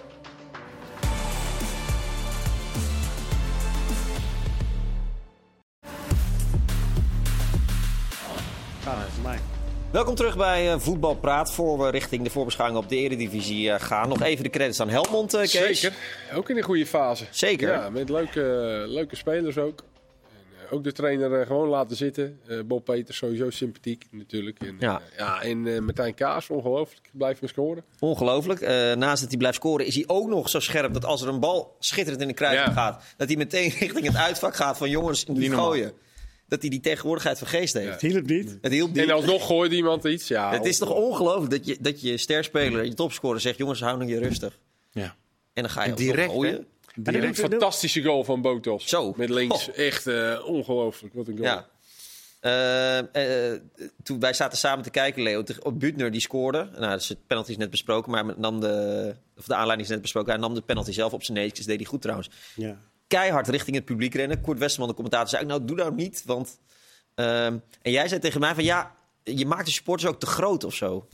[9.94, 11.52] Welkom terug bij eh, Voetbalpraat.
[11.52, 14.08] Voor we richting de voorbeschouwing op de Eredivisie eh, gaan.
[14.08, 15.80] Nog even de credits aan Helmond, eh, Kees.
[15.80, 15.92] Zeker.
[16.34, 17.24] Ook in een goede fase.
[17.30, 17.72] Zeker.
[17.72, 18.40] Ja, met leuke,
[18.88, 19.82] leuke spelers ook.
[20.60, 22.40] En, ook de trainer gewoon laten zitten.
[22.66, 24.58] Bob Peters sowieso sympathiek natuurlijk.
[24.58, 25.00] En, Ja.
[25.16, 27.10] ja, en Martijn Kaas, ongelooflijk.
[27.12, 27.84] Blijft me scoren.
[27.98, 28.60] Ongelooflijk.
[28.96, 31.40] Naast dat hij blijft scoren, is hij ook nog zo scherp dat als er een
[31.40, 32.72] bal schitterend in de kruising Ja.
[32.72, 35.64] gaat, dat hij meteen richting het uitvak gaat van jongens, normaal.
[35.64, 35.92] gooien.
[36.54, 37.90] Dat hij die tegenwoordigheid van geest heeft.
[37.90, 38.58] Het hielp niet.
[38.60, 39.02] Het hielp niet.
[39.02, 40.28] En alsnog gooit iemand iets.
[40.28, 43.98] Ja, Het is toch ongelooflijk dat je, dat je sterspeler, je topscorer zegt, jongens, hou
[43.98, 44.58] nou je rustig.
[44.90, 45.16] Ja.
[45.52, 46.66] En dan ga je direct, gooien.
[46.94, 48.86] Direct dan- fantastische goal van Botos.
[48.86, 49.12] Zo.
[49.16, 49.68] Met links.
[49.68, 49.78] Oh.
[49.78, 51.14] Echt eh, ongelooflijk.
[51.14, 51.48] Wat een goal.
[51.48, 51.68] Ja.
[52.40, 53.60] Eh, eh,
[54.02, 56.68] toen wij zaten samen te kijken, Leo, op Butner die scoorde.
[56.78, 60.02] Nou, dus het penalty is net besproken, maar nam de, of de aanleiding is net
[60.02, 60.32] besproken.
[60.32, 62.30] Hij nam de penalty zelf op zijn neetjes, deed hij goed trouwens.
[62.54, 62.80] Ja.
[63.06, 64.40] Keihard richting het publiek rennen.
[64.40, 66.22] Koert Westerman, de commentator, zei: Nou, doe nou niet.
[66.26, 66.60] Want.
[67.14, 70.64] ehm, en jij zei tegen mij: van ja, je maakt de supporters ook te groot
[70.64, 71.08] of zo.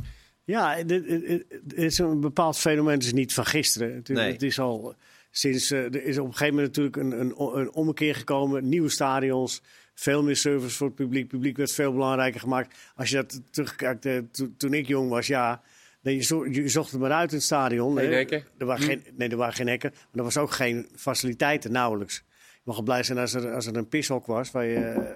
[0.45, 2.95] Ja, het is een bepaald fenomeen.
[2.95, 3.95] Het is niet van gisteren.
[3.95, 4.33] Het, Nee.
[4.33, 4.95] het is al
[5.31, 5.71] sinds.
[5.71, 8.69] eh, er is op een gegeven moment natuurlijk een, een, een ommekeer gekomen.
[8.69, 9.63] Nieuwe stadions.
[9.95, 11.23] Veel meer service voor het publiek.
[11.23, 12.77] Het publiek werd veel belangrijker gemaakt.
[12.97, 15.63] Als je dat terugkijkt, eh, to- toen ik jong was, ja.
[16.03, 17.97] Nee, je, zo- je zocht het maar uit in het stadion.
[17.97, 18.45] Geen hekken?
[18.59, 19.91] Er waren geen, nee, er waren geen hekken.
[19.93, 22.17] Maar er was ook geen faciliteiten, nauwelijks.
[22.37, 24.51] Je mag wel blij zijn als er, als er een pishok was.
[24.51, 25.11] Waar je, eh,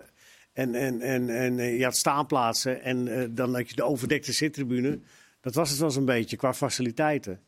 [0.53, 2.83] en, en, en, en eh, je had staanplaatsen.
[2.83, 4.99] En eh, dan had je de overdekte zittribune.
[5.40, 7.40] Dat was het wel zo'n beetje qua faciliteiten.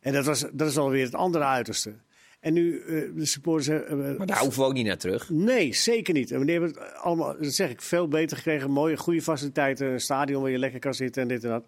[0.00, 1.92] En dat, was, dat is alweer het andere uiterste.
[2.40, 2.86] En nu, eh,
[3.16, 3.68] de supporters...
[4.18, 5.30] Maar daar hoeven we ook niet naar terug.
[5.30, 6.30] Nee, zeker niet.
[6.30, 8.70] En die hebben het allemaal, dat zeg ik, veel beter gekregen.
[8.70, 9.86] Mooie, goede faciliteiten.
[9.86, 11.66] Een stadion waar je lekker kan zitten en dit en dat.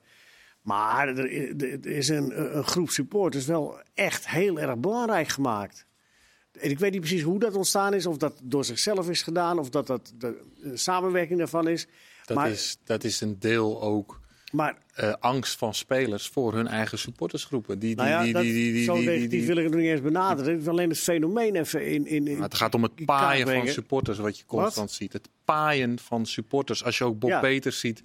[0.62, 1.18] Maar er,
[1.62, 5.87] er is een, een groep supporters wel echt heel erg belangrijk gemaakt.
[6.59, 8.07] Ik weet niet precies hoe dat ontstaan is.
[8.07, 9.59] Of dat door zichzelf is gedaan.
[9.59, 11.87] Of dat dat de, de samenwerking daarvan is.
[12.25, 14.21] Dat, maar, is, dat is een deel ook
[14.53, 17.79] maar eh, angst van spelers voor hun eigen supportersgroepen.
[17.79, 19.81] Die, die, nou ja, die, dat, die, die, die, zo die- wil ik het nog
[19.83, 20.53] niet eens benaderen.
[20.53, 22.07] Het is alleen het fenomeen even in...
[22.07, 25.12] in, in Maar het gaat om het paaien van supporters, wat je constant ziet.
[25.12, 26.85] Het paaien van supporters.
[26.85, 27.40] Als je ook Bob Ja.
[27.40, 28.03] Peters ziet,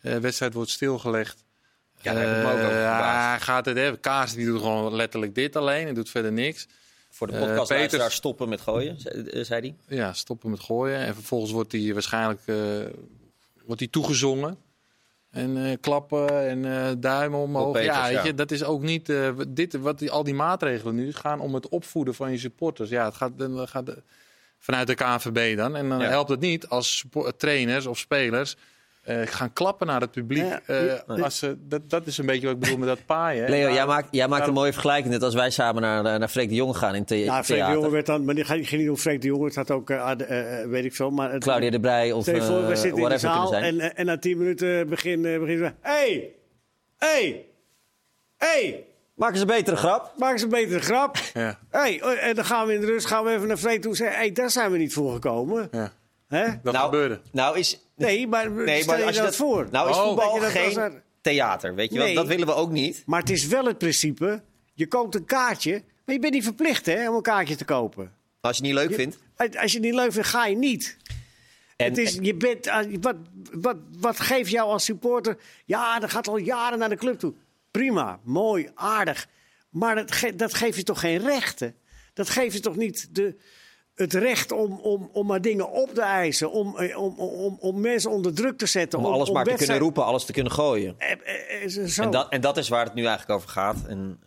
[0.00, 1.44] de wedstrijd wordt stilgelegd.
[2.00, 4.00] Ja, daar heb ik me ook over Eh, hij gaat het even.
[4.00, 6.66] Kaars die doet gewoon letterlijk dit alleen en doet verder niks.
[7.10, 8.96] Voor de Eh, podcastluisteraar Peters- stoppen met gooien,
[9.30, 9.96] eh, zei hij.
[9.96, 10.98] Ja, stoppen met gooien.
[10.98, 12.56] En vervolgens wordt hij waarschijnlijk eh,
[13.64, 14.56] wordt hij toegezongen.
[15.30, 17.72] En eh, klappen en eh, duimen omhoog.
[17.72, 18.24] Peters, ja, weet ja.
[18.24, 19.08] je, dat is ook niet.
[19.08, 22.90] eh, dit, wat die, al die maatregelen nu gaan om het opvoeden van je supporters.
[22.90, 24.02] Ja, het gaat, dan gaat de-
[24.58, 25.76] vanuit de KNVB dan.
[25.76, 26.08] En dan Ja.
[26.08, 27.04] helpt het niet als
[27.36, 28.56] trainers of spelers
[29.06, 30.44] eh, gaan klappen naar het publiek.
[30.44, 31.02] Ja, eh, ja.
[31.22, 33.50] als ze, dat, dat is een beetje wat ik bedoel met dat paaien.
[33.50, 35.12] Leo, jij maakt, jij maakt een daarom- mooie vergelijking.
[35.12, 37.46] Net als wij samen naar, naar, naar Freek de Jong gaan in the Ja, Freek
[37.46, 37.74] de theater.
[37.76, 40.10] Jonge werd dan, maar die ging niet om Freek de Jonge, het had ook, eh,
[40.10, 41.10] eh, eh, weet ik veel.
[41.10, 42.40] Maar Claudia de Brij of voor, we
[42.72, 43.64] eh, zitten in de zaal zijn.
[43.64, 45.72] en, eh, en na tien minuten beginnen begin we...
[45.80, 46.30] Hey!
[46.98, 47.44] Hey!
[48.36, 48.84] Hey!
[49.14, 50.12] Maak eens een betere grap.
[50.16, 51.16] Maak eens een betere grap.
[51.34, 53.82] Ja, Hey, oh, en dan gaan we in de rust gaan we even naar Freek
[53.82, 54.16] toe en zeggen...
[54.16, 55.68] Hey, daar zijn we niet voor gekomen.
[55.72, 55.92] ja.
[56.28, 56.46] Hè?
[56.62, 57.20] Dat nou, gebeurde.
[57.32, 59.68] Nou is, Nee, maar nee, stel maar je als je dat, dat voor.
[59.70, 60.06] Nou is Oh.
[60.06, 62.14] voetbal Dat je dat geen er- theater, weet je wel.
[62.14, 63.02] Dat willen we ook niet.
[63.06, 64.42] Maar het is wel het principe...
[64.74, 68.12] Je koopt een kaartje, maar je bent niet verplicht hè, om een kaartje te kopen.
[68.40, 69.18] Als je het niet leuk vindt.
[69.36, 70.96] Als je het niet leuk vindt, ga je niet.
[71.76, 73.16] En, het is, je bent, ah, wat,
[73.52, 75.36] wat, wat geeft jou als supporter?
[75.64, 77.34] Ja, dat gaat al jaren naar de club toe.
[77.70, 79.28] Prima, mooi, aardig.
[79.70, 81.74] Maar dat, ge- dat geeft je toch geen rechten?
[82.14, 83.36] Dat geeft je toch niet de,
[83.96, 86.50] het recht om, om, om maar dingen op te eisen?
[86.50, 88.98] Om, eh, om, om, om mensen onder druk te zetten?
[88.98, 90.94] om alles maar te kunnen roepen, alles te kunnen gooien.
[90.98, 92.02] Eh, eh, zo.
[92.02, 93.76] En dat, en dat is waar het nu eigenlijk over gaat.
[93.86, 94.18] En,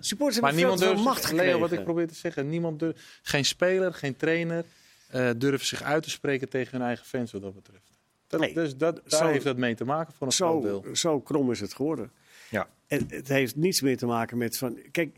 [0.00, 1.46] Supporters Maar hebben veel niemand durft, macht gekregen.
[1.46, 4.64] Leo, wat ik probeer te zeggen, niemand durft, geen speler, geen trainer
[5.08, 7.90] eh durven zich uit te spreken tegen hun eigen fans wat dat betreft.
[8.26, 10.80] Dat, Nee, dus dat, daar zo- heeft dat mee te maken voor een groot zo,
[10.82, 10.96] deel.
[10.96, 12.10] zo krom is het geworden.
[12.50, 12.68] ja.
[12.86, 14.78] En het heeft niets meer te maken met van.
[14.90, 15.16] Kijk,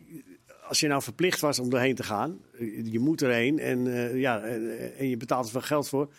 [0.68, 4.20] als je nou verplicht was om erheen te gaan, eh, je moet erheen en, eh,
[4.20, 6.12] ja, en, en je betaalt er veel geld voor.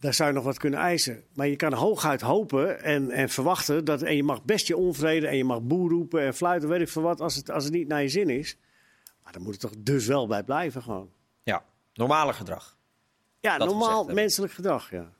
[0.00, 1.24] Daar zou je nog wat kunnen eisen.
[1.34, 4.02] Maar je kan hooguit hopen en, en verwachten dat.
[4.02, 6.88] En je mag best je onvrede en je mag boer roepen en fluiten, weet ik
[6.88, 8.56] veel wat, als het, als het niet naar je zin is.
[9.22, 11.10] Maar dan moet het toch dus wel bij blijven gewoon.
[11.42, 12.76] ja, normale gedrag.
[13.40, 15.12] Ja, Dat normaal menselijk gedrag, ja.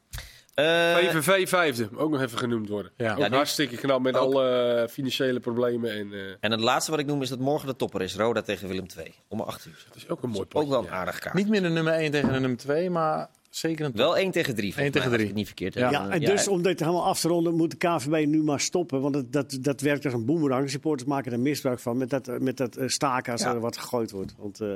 [0.58, 2.92] Eh, VVV vijfde, ook nog even genoemd worden.
[2.96, 3.14] Ja.
[3.16, 5.90] Ook hartstikke knap met Ook- alle financiële problemen.
[5.92, 8.16] En, eh, en het laatste wat ik noem is dat morgen de topper is.
[8.16, 9.14] Roda tegen Willem II.
[9.28, 9.84] Om 8 uur.
[9.86, 10.68] dat is ook een mooi Ook potje.
[10.70, 11.34] wel een aardig kaart.
[11.34, 14.54] Niet meer de nummer 1 tegen de nummer 2, maar zeker een Wel 1 tegen
[14.54, 14.74] 3.
[14.76, 15.26] 1 tegen Als ik 3.
[15.26, 16.10] het niet verkeerd Ja.
[16.10, 19.00] en dus om dit helemaal af te ronden moet de KVB nu maar stoppen.
[19.00, 20.64] Want het, dat, dat werkt als een boemerang.
[20.64, 23.52] De supporters maken er misbruik van met dat, met dat eh, staken als Ja.
[23.54, 24.34] er wat gegooid wordt.
[24.38, 24.68] Want eh,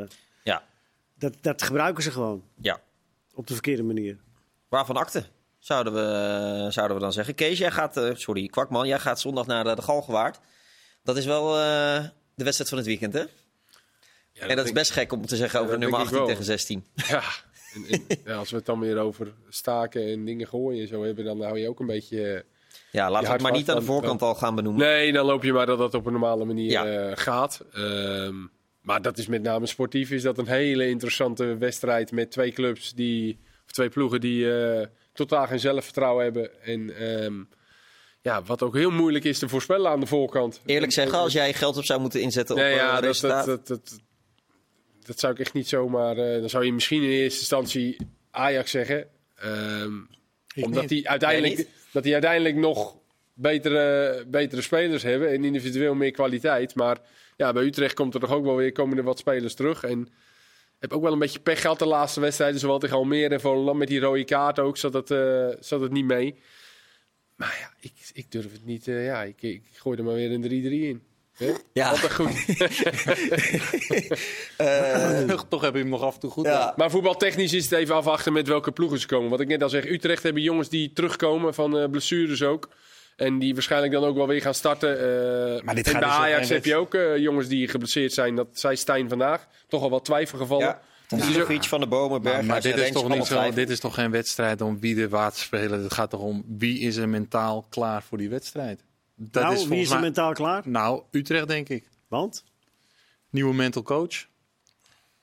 [0.42, 0.62] ja,
[1.18, 2.80] dat, dat gebruiken ze gewoon ja.
[3.34, 4.16] op de verkeerde manier.
[4.68, 5.24] Waarvan akte,
[5.62, 7.34] zouden we, zouden we dan zeggen.
[7.34, 10.38] Kees, jij gaat, eh, sorry, Kwakman, jij gaat zondag naar de, de Galgenwaard.
[11.02, 13.22] Dat is wel eh, de wedstrijd van het weekend, hè?
[14.32, 16.36] Ja, en dat is best gek om te zeggen over dat nummer denk ik 18
[16.36, 16.36] wel.
[16.36, 16.84] tegen 16.
[17.08, 17.22] Ja,
[17.74, 21.04] en, en, ja, als we het dan weer over staken en dingen gooien en zo
[21.04, 22.32] hebben, dan hou je ook een beetje...
[22.34, 22.40] eh,
[22.92, 24.86] Ja, laten we het maar niet aan de voorkant al gaan benoemen.
[24.86, 26.86] Nee, dan loop je maar dat dat op een normale manier Ja.
[26.86, 27.64] eh, gaat.
[27.72, 28.34] Ehm,
[28.80, 32.92] maar dat is met name sportief is dat een hele interessante wedstrijd met twee clubs
[32.94, 36.62] die, of twee ploegen die eh, totaal geen zelfvertrouwen hebben.
[36.62, 37.42] En ehm,
[38.20, 40.60] ja, wat ook heel moeilijk is te voorspellen aan de voorkant.
[40.66, 43.46] Eerlijk zeggen, als jij geld op zou moeten inzetten Nee, op ja, eh, dat, resultaat.
[43.46, 44.00] dat, dat, dat,
[45.04, 46.16] dat zou ik echt niet zomaar.
[46.16, 47.96] eh dan zou je misschien in eerste instantie
[48.30, 49.08] Ajax zeggen.
[49.34, 49.96] Ehm,
[50.54, 52.96] Ik omdat die uiteindelijk, dat die uiteindelijk nog
[53.34, 56.74] betere, betere spelers hebben en individueel meer kwaliteit.
[56.74, 56.98] Maar
[57.36, 59.84] ja, bij Utrecht komt er toch ook wel weer komen er wat spelers terug.
[59.84, 60.08] En
[60.82, 63.76] heb ook wel een beetje pech gehad de laatste wedstrijden, zowel tegen Almere en Volendam
[63.78, 66.34] met die rode kaart ook, zat het, eh, zat het niet mee.
[67.36, 68.88] Maar ja, ik, ik durf het niet.
[68.88, 71.02] eh, ja, ik, ik gooi er maar weer een 3-3 in.
[71.32, 71.52] Hè?
[71.72, 71.88] Ja.
[71.90, 72.30] Altijd goed.
[75.48, 76.46] Toch heb je hem nog af en toe goed.
[76.46, 76.74] Ja.
[76.76, 79.30] Maar voetbaltechnisch is het even afwachten met welke ploegen ze komen.
[79.30, 82.68] Wat ik net al zeg, Utrecht hebben jongens die terugkomen van eh, blessures ook.
[83.22, 84.98] En die waarschijnlijk dan ook wel weer gaan starten.
[84.98, 87.68] eh, Maar dit en gaat bij dus ook Ajax heb je ook eh, jongens die
[87.68, 88.34] geblesseerd zijn.
[88.34, 89.46] Dat zei Stijn vandaag.
[89.68, 90.66] Toch al wat twijfelgevallen.
[90.66, 93.50] Ja, Tadicevic, Van de Bomen, Maar, dit is toch niet zo.
[93.50, 95.82] Dit is toch geen wedstrijd om wie de waard spelen.
[95.82, 98.84] Het gaat toch om wie is er mentaal klaar voor die wedstrijd.
[99.14, 100.62] Dat nou, is wie is er mentaal klaar?
[100.64, 101.88] Nou, Utrecht denk ik.
[102.08, 102.44] Want?
[103.30, 104.26] Nieuwe mental coach.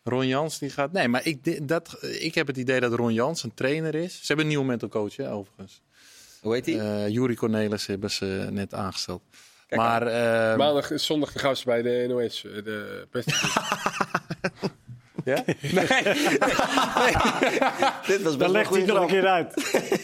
[0.03, 0.91] Ron Jans die gaat.
[0.91, 4.13] Nee, maar ik, dat, ik heb het idee dat Ron Jans een trainer is.
[4.13, 5.81] Ze hebben een nieuwe mental coach, hè, overigens.
[6.41, 6.80] Hoe heet die?
[6.80, 9.21] Eh Juri Cornelis hebben ze net aangesteld.
[9.67, 12.45] Kijk maar eh, Maandag is zondag de gast bij de NOS.
[12.45, 13.30] eh, De pest.
[15.25, 15.43] ja?
[18.08, 19.54] Dit was best Dan legt hij er een keer uit.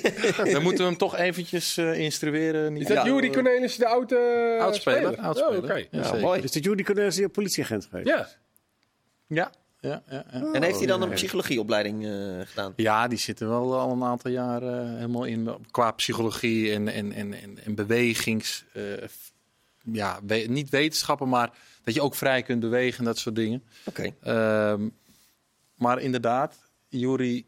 [0.53, 2.73] dan moeten we hem toch eventjes eh, instrueren.
[2.73, 3.29] Niet Is dat Ja.
[3.29, 4.17] Cornelis, de oude
[4.57, 5.19] eh, Oudspeler, speler?
[5.19, 5.57] oudspeler.
[5.57, 5.85] Oh, oké.
[5.91, 6.41] Ja, mooi.
[6.41, 8.07] Dus de Judy Cornelis die een politieagent geweest.
[8.07, 8.27] Ja.
[9.27, 9.51] Ja,
[9.87, 10.53] ja, ja, ja.
[10.53, 12.11] En heeft hij dan een psychologieopleiding eh,
[12.45, 12.73] gedaan?
[12.75, 17.11] Ja, die zitten wel al een aantal jaar eh, helemaal in qua psychologie en, en,
[17.11, 18.63] en, en, en bewegings.
[18.73, 18.83] eh,
[19.91, 21.51] ja, we- niet wetenschappen, maar
[21.83, 23.63] dat je ook vrij kunt bewegen en dat soort dingen.
[23.85, 24.11] Oké.
[24.21, 24.89] Ehm,
[25.75, 26.55] maar inderdaad,
[26.87, 27.45] Jury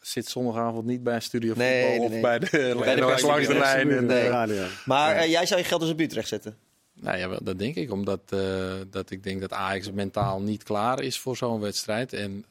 [0.00, 2.20] zit zondagavond niet bij Studio Nee, Voetbal nee, of nee.
[2.20, 3.58] bij de, Bij de langs de persbureau.
[3.58, 3.90] lijn.
[3.90, 4.22] En, Nee.
[4.22, 4.64] eh, Radio.
[4.84, 6.56] Maar eh, jij zou je geld dus op Utrecht zetten?
[7.00, 7.92] Nou ja, dat denk ik.
[7.92, 12.12] Omdat eh, dat ik denk dat Ajax mentaal niet klaar is voor zo'n wedstrijd.
[12.12, 12.44] En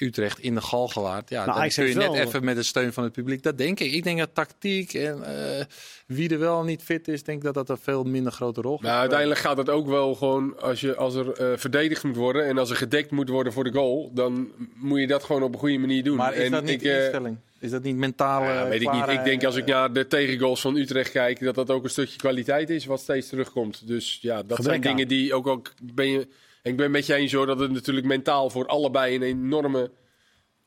[0.00, 1.30] Utrecht in de Galgenwaard.
[1.30, 3.42] Ja, dan Ajax kun je net wel- even met de steun van het publiek.
[3.42, 3.92] Dat denk ik.
[3.92, 5.64] Ik denk dat tactiek en eh,
[6.06, 8.76] wie er wel niet fit is, denk ik dat dat een veel minder grote rol
[8.76, 12.16] gaat Nou, uiteindelijk gaat het ook wel gewoon als, je, als er eh, verdedigd moet
[12.16, 15.42] worden en als er gedekt moet worden voor de goal, dan moet je dat gewoon
[15.42, 16.16] op een goede manier doen.
[16.16, 17.36] Maar is en dat niet ik, de eh, instelling?
[17.58, 19.08] Is dat niet mentale ja, weet ik niet.
[19.08, 22.16] Ik denk als ik naar de tegengoals van Utrecht kijk, dat dat ook een stukje
[22.16, 23.86] kwaliteit is wat steeds terugkomt.
[23.86, 24.80] Dus ja, dat Gebrek zijn aan.
[24.90, 26.28] dingen die ook ook ben je.
[26.62, 29.90] Ik ben met je eens hoor dat het natuurlijk mentaal voor allebei een enorme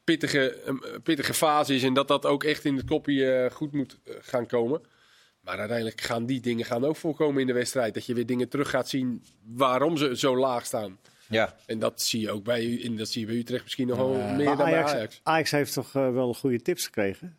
[0.03, 3.71] pittige, eh, pittige fase is en dat dat ook echt in het kopje eh, goed
[3.71, 4.81] moet eh, gaan komen.
[5.41, 7.93] Maar uiteindelijk gaan die dingen gaan ook voorkomen in de wedstrijd.
[7.93, 10.99] Dat je weer dingen terug gaat zien waarom ze zo laag staan.
[11.27, 11.55] Ja.
[11.65, 14.09] En dat zie je ook bij, in, dat zie je bij Utrecht misschien nog wel
[14.09, 15.19] meer dan bij Ajax, Ajax.
[15.23, 17.37] Ajax heeft toch wel goede tips gekregen?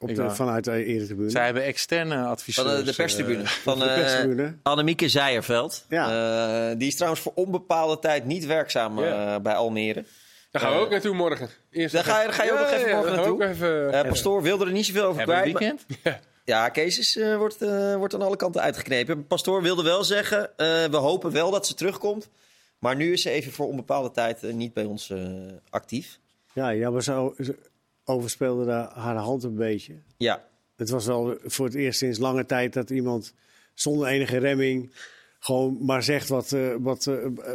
[0.00, 1.30] Op de, vanuit de Eretribune.
[1.30, 2.76] Zij hebben externe Van adviseurs.
[2.76, 3.42] de, de perstribune.
[3.42, 4.54] eh, van de eh, perstribune.
[4.62, 5.84] Annemieke Zijerveld.
[5.88, 6.70] Ja.
[6.70, 9.40] Eh, die is trouwens voor onbepaalde tijd niet werkzaam eh, Ja.
[9.40, 10.04] bij Almere.
[10.50, 11.48] Daar gaan we ook naartoe morgen.
[11.70, 13.32] Eerst daar ga je- daar ga je ook nog even morgen naartoe?
[13.32, 15.52] ook even, Eh, Pastoor wilde er niet zoveel over hebben kwijt.
[15.52, 16.20] maar- weekend?
[16.44, 19.26] Ja, Kees is, eh, wordt, eh, wordt aan alle kanten uitgeknepen.
[19.26, 22.28] Pastoor wilde wel zeggen, eh, we hopen wel dat ze terugkomt.
[22.78, 25.18] Maar nu is ze even voor onbepaalde tijd niet bij ons eh,
[25.70, 26.18] actief.
[26.52, 27.32] Ja, ja, maar ze
[28.08, 29.94] overspeelde daar haar hand een beetje.
[30.16, 30.44] Ja,
[30.76, 33.34] Het was wel voor het eerst sinds lange tijd dat iemand
[33.74, 34.92] zonder enige remming
[35.40, 37.14] gewoon maar zegt wat, eh, wat, eh,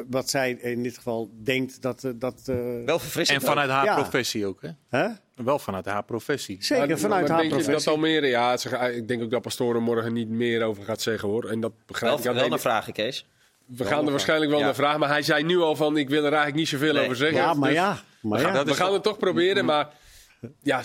[0.10, 2.04] wat zij in dit geval denkt dat...
[2.04, 3.42] eh, dat eh, wel verfrissend.
[3.42, 3.96] En vanuit haar Ja.
[3.96, 4.70] professie ook, hè?
[4.90, 5.08] hè?
[5.36, 6.58] Wel vanuit haar professie.
[6.64, 7.86] Zeker, Maar- vanuit maar haar denk je professie.
[7.92, 10.84] dat Almere, ja, ze, ga- ik denk ook dat Pastoor er morgen niet meer over
[10.84, 11.50] gaat zeggen hoor.
[11.50, 12.40] En dat begrijp wel, ik.
[12.40, 13.26] wel een vraag, Kees.
[13.66, 14.66] we gaan er waarschijnlijk wel Ja.
[14.66, 17.04] naar vragen, maar hij zei nu al van ik wil er eigenlijk niet zoveel Nee.
[17.04, 17.38] over zeggen.
[17.38, 18.00] Ja, maar Dus ja.
[18.22, 18.64] Maar we gaan, ja.
[18.66, 19.90] we gaan toch- het toch proberen, maar
[20.62, 20.84] ja,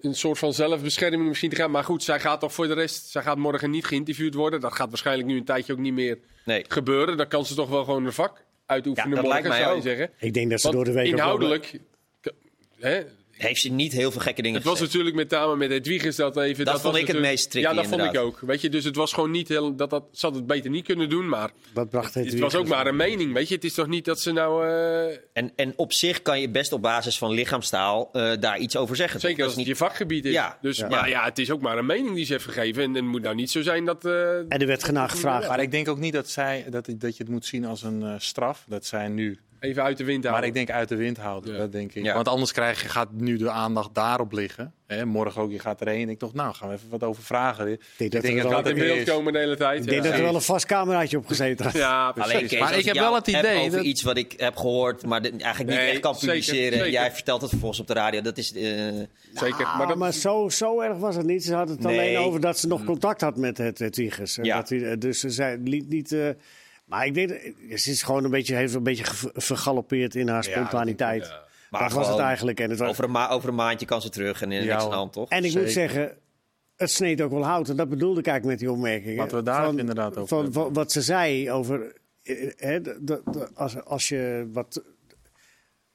[0.00, 1.70] een soort van zelfbescherming misschien te gaan.
[1.70, 4.60] Maar goed, zij gaat toch voor de rest, zij gaat morgen niet geïnterviewd worden.
[4.60, 6.64] Dat gaat waarschijnlijk nu een tijdje ook niet meer Nee.
[6.68, 7.16] gebeuren.
[7.16, 9.70] Dan kan ze toch wel gewoon een vak uitoefenen Ja, dat morgen, lijkt mij zou
[9.70, 9.98] je ook.
[9.98, 10.26] zeggen.
[10.26, 11.78] Ik denk dat ze Want door de week inhoudelijk...
[12.78, 13.02] Hè,
[13.36, 14.92] Heeft ze niet heel veel gekke dingen het was gezegd.
[14.94, 16.64] natuurlijk met name met Hedwiges dat even...
[16.64, 18.38] Dat was vond ik het meest tricky, Ja, dat vond ik ook.
[18.40, 19.76] Weet je, dus het was gewoon niet heel...
[19.76, 22.54] Dat, dat, ze had het beter niet kunnen doen, maar Dat bracht het het was
[22.54, 23.32] ook maar een mening.
[23.32, 24.66] Weet je, het is toch niet dat ze nou...
[24.68, 28.76] eh, En, en op zich kan je best op basis van lichaamstaal eh, daar iets
[28.76, 29.20] over zeggen.
[29.20, 30.32] Zeker Dat als is het je vakgebied is.
[30.32, 30.58] Ja.
[30.60, 30.88] Dus, Ja.
[30.88, 32.82] Maar ja, het is ook maar een mening die ze heeft gegeven.
[32.82, 34.04] En het moet nou niet zo zijn dat...
[34.04, 35.48] eh, En er werd gevraagd.
[35.48, 38.02] Maar ik denk ook niet dat, zij, dat, dat je het moet zien als een
[38.02, 38.64] eh, straf.
[38.68, 39.38] Dat zij nu.
[39.64, 40.38] Even uit de wind halen.
[40.40, 41.52] Maar ik denk uit de wind houden.
[41.52, 41.58] Ja.
[41.58, 42.04] Dat denk ik.
[42.04, 42.14] Ja.
[42.14, 44.72] Want anders krijg je, gaat nu de aandacht daarop liggen.
[44.86, 46.02] Hè, morgen ook, je gaat erheen.
[46.02, 47.72] En ik dacht, nou, gaan we even wat over vragen.
[47.72, 49.04] Ik denk dat dat wel- Gaat dat in beeld is.
[49.04, 49.80] komen de hele tijd.
[49.80, 50.08] Ik denk ja.
[50.10, 51.74] dat er wel een vast cameraatje op gezeten had.
[51.74, 52.48] Ja, Alleen precies.
[52.48, 55.06] Kees, Maar ik heb wel het heb idee over dat- iets wat ik heb gehoord,
[55.06, 56.72] maar dit eigenlijk niet Nee, echt kan publiceren.
[56.78, 56.90] zeker.
[56.90, 58.20] Jij vertelt het vervolgens op de radio.
[58.20, 58.52] Dat is.
[58.54, 58.62] eh,
[59.34, 59.64] Zeker.
[59.64, 61.44] Ah, Maar maar dat, zo, zo erg was het niet.
[61.44, 61.98] Ze had het Nee.
[61.98, 63.78] alleen over dat ze nog contact had met het,
[64.42, 64.56] Ja.
[64.56, 66.12] Dat hij, dus ze zei liet niet.
[66.12, 66.28] eh,
[66.84, 70.44] maar ik denk, dat- ze is gewoon een beetje, heeft een beetje vergalopeerd in haar
[70.44, 71.26] spontaniteit.
[71.26, 71.42] ja.
[71.70, 72.60] Maar dat was het eigenlijk.
[72.60, 74.70] En, het was, over, een ma- over een maandje kan ze terug en in Ja,
[74.72, 75.28] niks aan de hand, toch?
[75.28, 75.60] en ik Zeker.
[75.62, 76.16] moet zeggen,
[76.76, 77.68] het sneed ook wel hout.
[77.68, 79.16] En dat bedoelde ik eigenlijk met die opmerkingen.
[79.16, 81.92] Laten we daar inderdaad over van, wat ze zei over.
[82.22, 84.82] eh, hè, de- de- de- als, als je wat.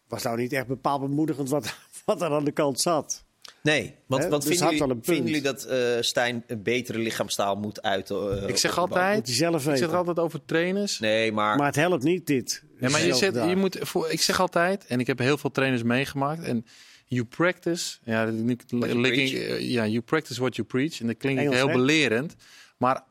[0.08, 1.76] Was nou niet echt bepaald bemoedigend wat,
[2.06, 3.26] wat er aan de kant zat.
[3.72, 4.30] Nee, want, Hè?
[4.30, 8.42] want Dus vinden, jullie, vinden dat eh, Stijn een betere lichaamstaal moet uiten?
[8.44, 11.00] eh, Ik zeg altijd, zelf ik zeg altijd over trainers.
[11.00, 12.64] Nee, maar, Maar het helpt niet dit.
[12.80, 15.52] Ja, maar je zet, je moet, voor, ik zeg altijd, en ik heb heel veel
[15.52, 16.44] trainers meegemaakt.
[16.44, 16.66] En
[17.06, 19.34] you practice, ja, dat- nu- you preach.
[19.34, 21.00] eh, ja, you practice what you preach.
[21.02, 21.74] En dat klinkt Engels, heel hè?
[21.74, 22.36] belerend.
[22.78, 23.04] Maar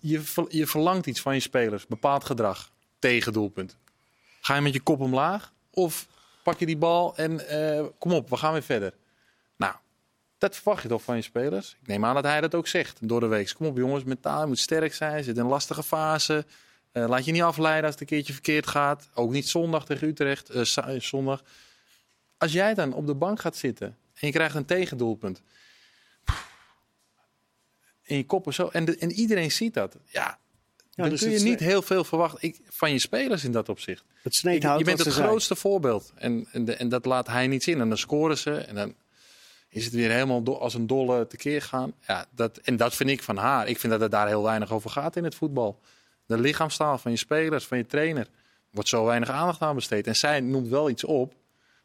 [0.00, 3.76] je, je verlangt iets van je spelers, bepaald gedrag, tegen doelpunt.
[4.40, 6.06] Ga je met je kop omlaag of
[6.42, 8.92] pak je die bal en eh, kom op, we gaan weer verder.
[10.38, 11.76] Dat verwacht je toch van je spelers?
[11.80, 13.52] Ik neem aan dat hij dat ook zegt door de week.
[13.56, 16.44] Kom op jongens, mentaal je moet sterk zijn, zit in een lastige fase.
[16.92, 19.08] Eh, laat je niet afleiden als het een keertje verkeerd gaat.
[19.14, 21.42] Ook niet zondag tegen Utrecht, eh, eh, zondag.
[22.38, 25.42] Als jij dan op de bank gaat zitten en je krijgt een tegendoelpunt.
[28.02, 28.68] En je koppen zo.
[28.68, 29.96] En, de- en iedereen ziet dat.
[30.06, 30.38] Ja,
[30.94, 34.04] dan dus kun je niet heel veel verwachten ik, van je spelers in dat opzicht.
[34.22, 36.12] Het hout je bent het grootste voorbeeld.
[36.14, 37.80] En, en, de- en dat laat hij niet zien.
[37.80, 38.54] En dan scoren ze.
[38.56, 38.94] En dan
[39.70, 41.92] is het weer helemaal do- als een dolle tekeer gaan.
[42.06, 43.68] Ja, dat, en dat vind ik van haar.
[43.68, 45.80] Ik vind dat het daar heel weinig over gaat in het voetbal.
[46.26, 48.26] De lichaamstaal van je spelers, van je trainer.
[48.70, 50.06] Wordt zo weinig aandacht aan besteed.
[50.06, 51.34] En zij noemt wel iets op.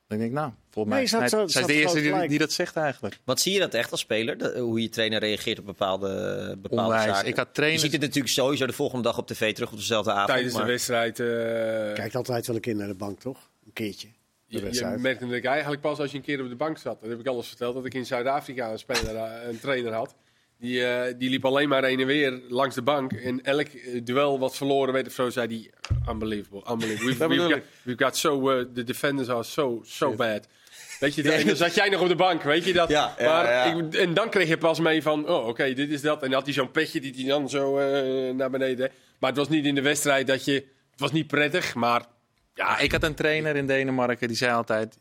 [0.08, 2.40] Dan denk ik, nou, volgens Nee, mij had zij zo- zij is de eerste die,
[2.40, 3.18] dat zegt eigenlijk.
[3.24, 4.38] Want zie je dat echt als speler?
[4.38, 6.08] De- hoe je trainer reageert op bepaalde,
[6.62, 7.04] bepaalde Onwijs.
[7.16, 7.28] zaken?
[7.28, 10.12] Ik had Je ziet het natuurlijk sowieso de volgende dag op tv terug op dezelfde
[10.12, 10.28] avond.
[10.28, 11.20] Tijdens de wedstrijd.
[11.20, 11.26] eh,
[11.94, 13.50] Kijkt altijd wel een keer naar de bank, toch?
[13.66, 14.08] Een keertje.
[14.60, 17.02] Je, merkte dat ik eigenlijk pas als je een keer op de bank zat.
[17.02, 17.76] Dat heb ik alles verteld.
[17.76, 20.16] Dat ik in Zuid-Afrika een, speler, eh, een trainer had.
[20.60, 23.14] Die, eh, die liep alleen maar heen en weer langs de bank.
[23.14, 25.92] En elk eh, duel wat verloren werd of zo, zei hij...
[26.14, 27.28] Unbelievable, unbelievable.
[27.28, 28.66] We've, got, we've got so...
[28.74, 30.48] the defenders are so, so bad.
[31.00, 32.90] Weet je, en dan zat jij nog op de bank, weet je dat?
[32.90, 33.64] Ja, ja, maar ja.
[33.64, 36.22] Ik, en dan kreeg je pas mee van, oh oké, dit is dat.
[36.22, 37.80] En dan had hij zo'n petje die hij dan zo
[38.34, 38.92] naar beneden...
[39.20, 40.54] Maar het was niet in de wedstrijd dat je...
[40.54, 42.06] Het was niet prettig, maar...
[42.54, 44.98] Ja, ik had een trainer in Denemarken die zei altijd: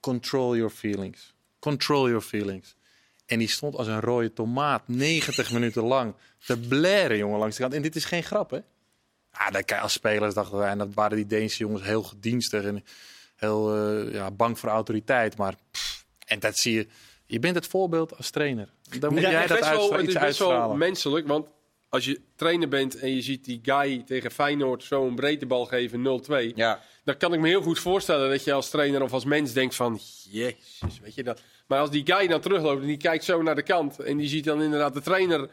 [0.00, 1.34] control your feelings.
[1.58, 2.76] Control your feelings.
[3.26, 6.14] En die stond als een rode tomaat 90 minuten lang
[6.46, 7.74] te blaren, jongen, langs de kant.
[7.74, 8.58] En dit is geen grap, hè?
[9.32, 10.68] Ja, dat kan je als spelers dachten wij.
[10.70, 12.84] En dat waren die Deense jongens heel gedienstig en
[13.36, 15.36] heel eh, ja, bang voor autoriteit.
[15.36, 16.86] Maar pff, en dat zie je.
[17.26, 18.68] Je bent het voorbeeld als trainer.
[18.98, 20.78] Dan moet Ja, jij dat is best wel, uitstra- het iets is best wel uitstralen.
[20.78, 21.46] menselijk, want
[21.94, 26.22] als je trainer bent en je ziet die guy tegen Feyenoord zo'n breedtebal geven
[26.52, 29.24] 0-2, Ja, dan kan ik me heel goed voorstellen dat je als trainer of als
[29.24, 29.98] mens denkt van,
[30.30, 31.42] jezus, weet je dat.
[31.66, 34.28] Maar als die guy dan terugloopt en die kijkt zo naar de kant en die
[34.28, 35.48] ziet dan inderdaad de trainer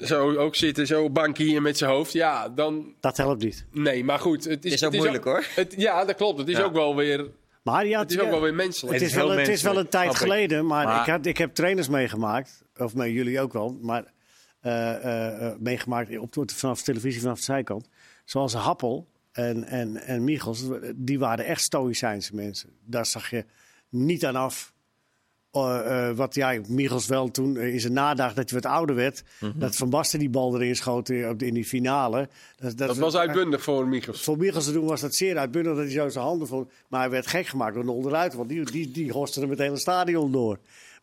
[0.00, 3.64] zo ook zitten, zo bankie en met zijn hoofd, ja, dan Dat helpt niet.
[3.72, 5.44] nee, maar goed, het is, Is ook het moeilijk, hoor.
[5.54, 6.38] Het, ja, dat klopt.
[6.38, 6.62] Het is Ja.
[6.64, 7.26] ook wel weer,
[7.62, 8.92] Maar ja, het is ook wel weer menselijk.
[8.92, 11.26] Het Het is, is wel, het is wel een tijd geleden, maar, Maar- Ik, had,
[11.26, 14.04] ik heb trainers meegemaakt, of met jullie ook wel, maar
[15.58, 17.88] meegemaakt op, vanaf de televisie, vanaf de zijkant.
[18.24, 22.70] Zoals Happel en, en, en Michels, die waren echt stoïcijnse mensen.
[22.84, 23.44] Daar zag je
[23.88, 24.72] niet aan af.
[25.50, 28.96] eh, eh, wat ja, Michels wel toen eh, in zijn nadaag dat hij wat ouder
[28.96, 29.22] werd.
[29.40, 29.58] Mhm.
[29.58, 32.28] Dat Van Basten die bal erin schoot in, in die finale.
[32.56, 34.22] Dat, Dat was uitbundig voor Michels.
[34.22, 36.70] voor Michels te doen was dat zeer uitbundig dat hij zo zijn handen vond.
[36.88, 39.58] Maar hij werd gek gemaakt door de onderuit, want die, die, die horste hem het
[39.58, 40.58] hele stadion door.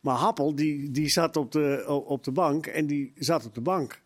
[0.08, 3.62] Maar Happel, die, die zat op de, op de bank en die zat op de
[3.62, 4.02] bank.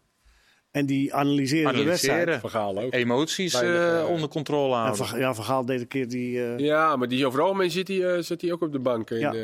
[0.72, 2.40] En die analyseerde de wedstrijd.
[2.40, 2.94] Vergaal ook.
[2.94, 5.20] Emoties Weinig, eh, eh, onder controle En houden.
[5.20, 7.88] Ja, Van Gaal deed een keer die eh, Ja, maar die over het algemeen zit
[7.88, 9.10] hij, eh, zit hij ook op de bank.
[9.10, 9.34] Ja.
[9.34, 9.40] eh,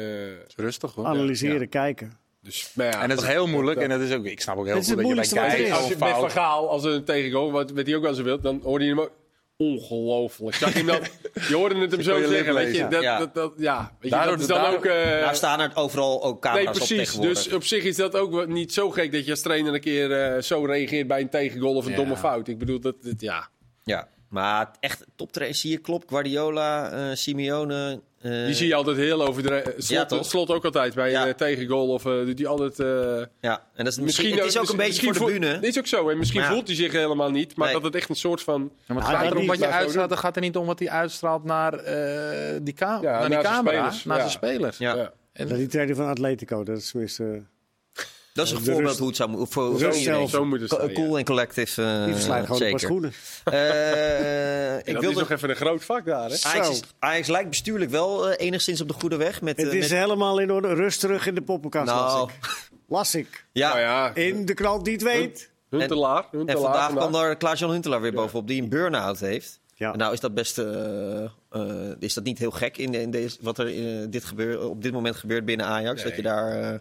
[0.55, 1.05] Rustig hoor.
[1.05, 2.17] analyseren, kijken.
[2.41, 3.79] dus, maar ja, En dat is heel moeilijk.
[3.79, 5.71] En dat is ook, ik snap ook heel goed het dat je bij kijkt is.
[5.71, 6.31] als je met.
[6.31, 8.89] Gaal, als er een tegengoal, wat, wat hij ook wel zo wil, dan hoorde je
[8.89, 9.11] hem ook...
[9.57, 10.55] Ongelooflijk.
[10.55, 10.99] Zag je, hem dan,
[11.47, 12.87] je hoorde het hem Zo zeggen, weet je.
[12.87, 13.17] Dat, Ja.
[13.19, 14.85] dat, dat, ja, weet je, Daardoor- dat is dan daardoor- ook...
[14.85, 16.97] eh, nou staan er overal ook nee, camera's op precies.
[16.97, 17.43] tegenwoordig.
[17.43, 20.11] Dus op zich is dat ook niet zo gek dat je als trainer een keer
[20.11, 21.97] eh, zo reageert bij een tegengoal of een Ja.
[21.97, 22.47] domme fout.
[22.47, 23.49] Ik bedoel, dat, dat ja.
[23.83, 26.05] Ja, maar echt toptrainers zie je, klopt.
[26.09, 28.01] Guardiola, eh, Simeone.
[28.21, 29.49] eh, Die zie je altijd heel over de...
[29.49, 31.27] re- Slot, slot ook altijd bij Ja.
[31.27, 32.79] eh, tegengoal of eh, doet die altijd...
[32.79, 35.53] eh, Ja, en dat is misschien, het is ook een beetje voor de voelt- bühne.
[35.59, 36.09] Dit is ook zo.
[36.09, 36.51] En misschien ja.
[36.51, 37.55] voelt hij zich helemaal niet.
[37.55, 37.75] Maar Nee.
[37.75, 38.71] dat het echt een soort van...
[38.87, 40.09] Ja, maar het gaat erom wat je uitstraalt.
[40.09, 43.37] Het gaat er niet om wat hij uitstraalt naar, eh, die, ka Ja, naar die
[43.41, 44.21] camera, spelers, naar ja.
[44.27, 44.77] zijn spelers.
[44.77, 44.95] Ja.
[44.95, 45.11] Ja.
[45.33, 47.41] En- Dat die trainer van Atletico, dat is tenminste...
[48.37, 50.29] Dat is een De voorbeeld rust- hoe het zou moeten voor, rust zelf.
[50.29, 50.47] Zo
[50.93, 51.17] Cool ja.
[51.17, 51.83] en collective.
[51.83, 52.79] eh, Die verslijt gewoon een paar zeker.
[52.79, 53.13] schoenen.
[53.43, 56.35] Eh, En ik dat wilde, is nog even een groot vak daar, hè?
[56.41, 56.71] Ajax, Zo.
[56.71, 59.41] is- Ajax lijkt bestuurlijk wel eh, enigszins op de goede weg.
[59.41, 60.73] Met, Het eh, is met- helemaal in orde.
[60.73, 62.19] Rust terug in de poppenkast, Nou.
[62.19, 62.69] las ik.
[62.87, 63.45] Las ik.
[63.51, 63.67] ja.
[63.69, 65.49] Nou ja, In de krant die het weet.
[65.69, 66.23] Huntelaar.
[66.31, 69.59] En Huntelaar vandaag kwam daar Klaas-Jan Huntelaar weer bovenop, die een burn-out heeft.
[69.75, 69.91] Ja.
[69.91, 71.29] En nou is dat best eh, eh,
[71.99, 74.93] is dat niet heel gek in, in deze, wat er eh, dit gebeur, op dit
[74.93, 76.03] moment gebeurt binnen Ajax.
[76.03, 76.79] Dat je daar eh,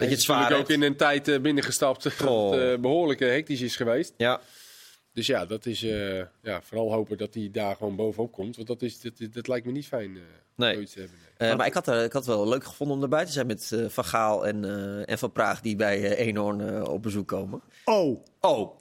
[0.00, 0.78] dat je het zwaar natuurlijk hebt.
[0.78, 4.14] ook in een tijd eh, binnengestapt dat het eh, behoorlijk eh, hectisch is geweest.
[4.16, 4.40] Ja,
[5.12, 8.56] Dus ja, dat is eh, ja, vooral hopen dat hij daar gewoon bovenop komt.
[8.56, 10.22] Want dat, is, dat, dat lijkt me niet fijn eh
[10.56, 10.72] Nee.
[10.74, 11.18] zoiets te hebben.
[11.38, 11.50] nee.
[11.50, 13.46] Eh, maar ik had, er, ik had het wel leuk gevonden om erbij te zijn
[13.46, 17.02] met eh, Van Gaal en, eh, en Van Praag die bij eh Eenhoorn eh, op
[17.02, 17.60] bezoek komen.
[17.84, 18.24] Oh.
[18.40, 18.80] Oh,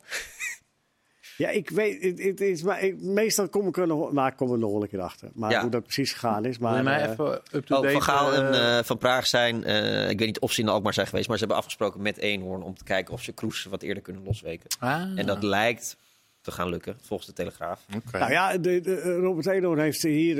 [1.39, 4.37] Ja, ik weet, het, het is, maar ik- meestal kom ik er nog, maar ik
[4.37, 5.29] kom er nog wel een keer achter.
[5.33, 5.61] Maar Ja.
[5.61, 6.57] hoe dat precies gegaan is.
[6.57, 7.85] Maar, mij eh, even up-to-date?
[7.87, 10.61] oh Van Gaal en eh, eh, Van Praag zijn, eh, ik weet niet of ze
[10.61, 13.31] in Alkmaar zijn geweest, maar ze hebben afgesproken met Eenhoorn om te kijken of ze
[13.31, 14.69] Kroes wat eerder kunnen losweken.
[14.79, 15.97] ah, En dat lijkt
[16.41, 17.85] te gaan lukken, volgens de Telegraaf.
[17.95, 18.17] oké.
[18.19, 20.39] nou ja, de, de, Robert Eenhoorn heeft hier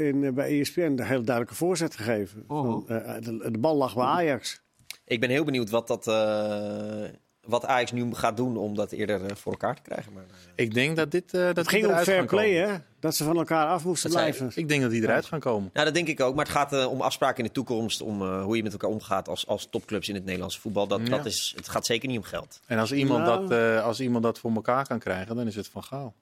[0.00, 2.44] in, bij ESPN een heel duidelijke voorzet gegeven.
[2.46, 4.60] Van, eh, de, de bal lag bij Ajax.
[5.04, 7.04] Ik ben heel benieuwd wat, dat, eh,
[7.48, 10.12] wat Ajax nu gaat doen om dat eerder eh, voor elkaar te krijgen.
[10.12, 11.34] Maar, eh, Ik denk dat dit.
[11.34, 12.76] eh, dat Het ging om fair gaan play, hè?
[13.00, 14.50] Dat ze van elkaar af moesten Dat blijven.
[14.54, 15.70] Ik denk dat die eruit gaan komen.
[15.72, 16.34] nou, dat denk ik ook.
[16.34, 18.00] Maar het gaat om afspraken in de toekomst.
[18.00, 20.86] Om eh, hoe je met elkaar omgaat als, als topclubs in het Nederlandse voetbal.
[20.86, 21.08] Dat, Ja.
[21.16, 22.60] dat is, het gaat zeker niet om geld.
[22.66, 23.48] En als iemand, Nou.
[23.48, 26.14] dat, eh, als iemand dat voor elkaar kan krijgen, dan is het van Gaal.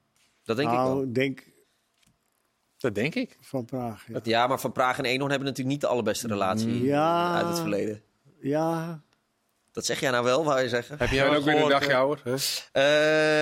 [0.44, 1.12] Dat denk ik nou, wel.
[1.12, 1.42] denk
[2.78, 3.36] Dat denk ik.
[3.40, 4.04] van Praag.
[4.08, 4.20] Ja.
[4.22, 7.34] Ja, maar Van Praag en Eenhoorn hebben natuurlijk niet de allerbeste relatie Ja.
[7.36, 8.02] uit het verleden.
[8.40, 9.00] ja.
[9.76, 10.98] Dat zeg jij nou wel, wou je zeggen.
[10.98, 12.20] Heb jij ook weer een dagje eh, ouder.
[12.24, 12.32] hè?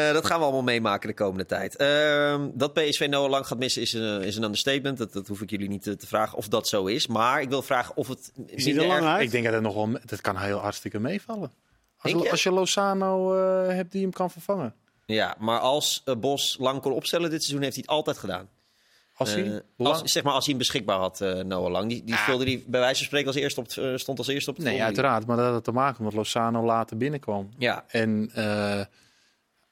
[0.08, 1.76] Eh, dat gaan we allemaal meemaken de komende tijd.
[1.76, 4.98] Ehm, dat PSV Noah Lang gaat missen is een, is een understatement.
[4.98, 7.06] Dat, dat hoef ik jullie niet te, te vragen of dat zo is.
[7.06, 9.22] Maar ik wil vragen of het Is er minder lang erg- uit?
[9.22, 11.52] Ik denk dat het nog wel, dat kan heel hartstikke meevallen.
[11.98, 12.30] Als, je?
[12.30, 14.74] als je Lozano eh, hebt die hem kan vervangen.
[15.06, 18.48] Ja, maar als eh, Bos Lang kon opstellen dit seizoen, heeft hij het altijd gedaan.
[19.16, 21.88] Als hij Eh, als, zeg maar als hij hem beschikbaar had, eh, Noah Lang.
[21.88, 24.28] Die, die speelde die bij wijze van spreken als eerste op het, eh, stond als
[24.28, 25.26] eerste op het Nee, uiteraard.
[25.26, 27.48] Maar dat had te maken omdat Lozano later binnenkwam.
[27.58, 28.30] Ja, En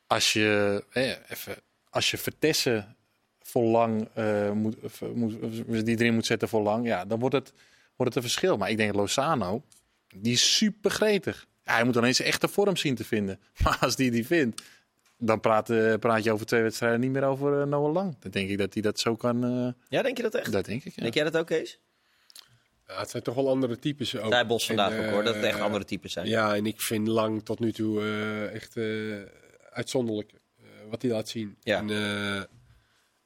[0.07, 0.85] als je
[1.29, 1.57] even,
[1.91, 2.97] als je Vertessen
[3.43, 4.77] voor lang eh, moet,
[5.15, 5.41] moet,
[5.87, 7.53] die erin moet zetten voor lang, ja, dan wordt het,
[7.97, 8.57] wordt het een verschil.
[8.57, 9.63] Maar ik denk Lozano,
[10.15, 11.47] die is super gretig.
[11.65, 13.41] Ja, hij moet dan eens echte vorm zien te vinden.
[13.65, 14.63] Maar als die die vindt,
[15.25, 18.17] dan praat, eh, praat je over twee wedstrijden niet meer over eh, Noah Lang.
[18.21, 19.45] Dan denk ik dat hij dat zo kan.
[19.45, 20.53] eh, ja denk je dat echt?
[20.53, 20.95] dat denk ik.
[20.95, 21.03] Ja.
[21.03, 21.79] Denk jij dat ook, Kees?
[22.87, 24.33] Ja, het zijn toch wel andere types ook.
[24.33, 26.27] Zei Bos vandaag En, ook hoor, dat het echt andere types zijn.
[26.27, 28.85] Ja, en ik vind Lang tot nu toe eh, echt eh,
[29.71, 31.57] uitzonderlijk eh, wat hij laat zien.
[31.61, 31.79] Ja.
[31.79, 32.37] En, eh,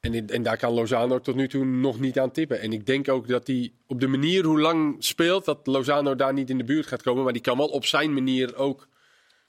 [0.00, 2.60] en, en daar kan Lozano tot nu toe nog niet aan tippen.
[2.60, 6.32] En ik denk ook dat hij op de manier hoe Lang speelt, dat Lozano daar
[6.32, 7.24] niet in de buurt gaat komen.
[7.24, 8.88] Maar die kan wel op zijn manier ook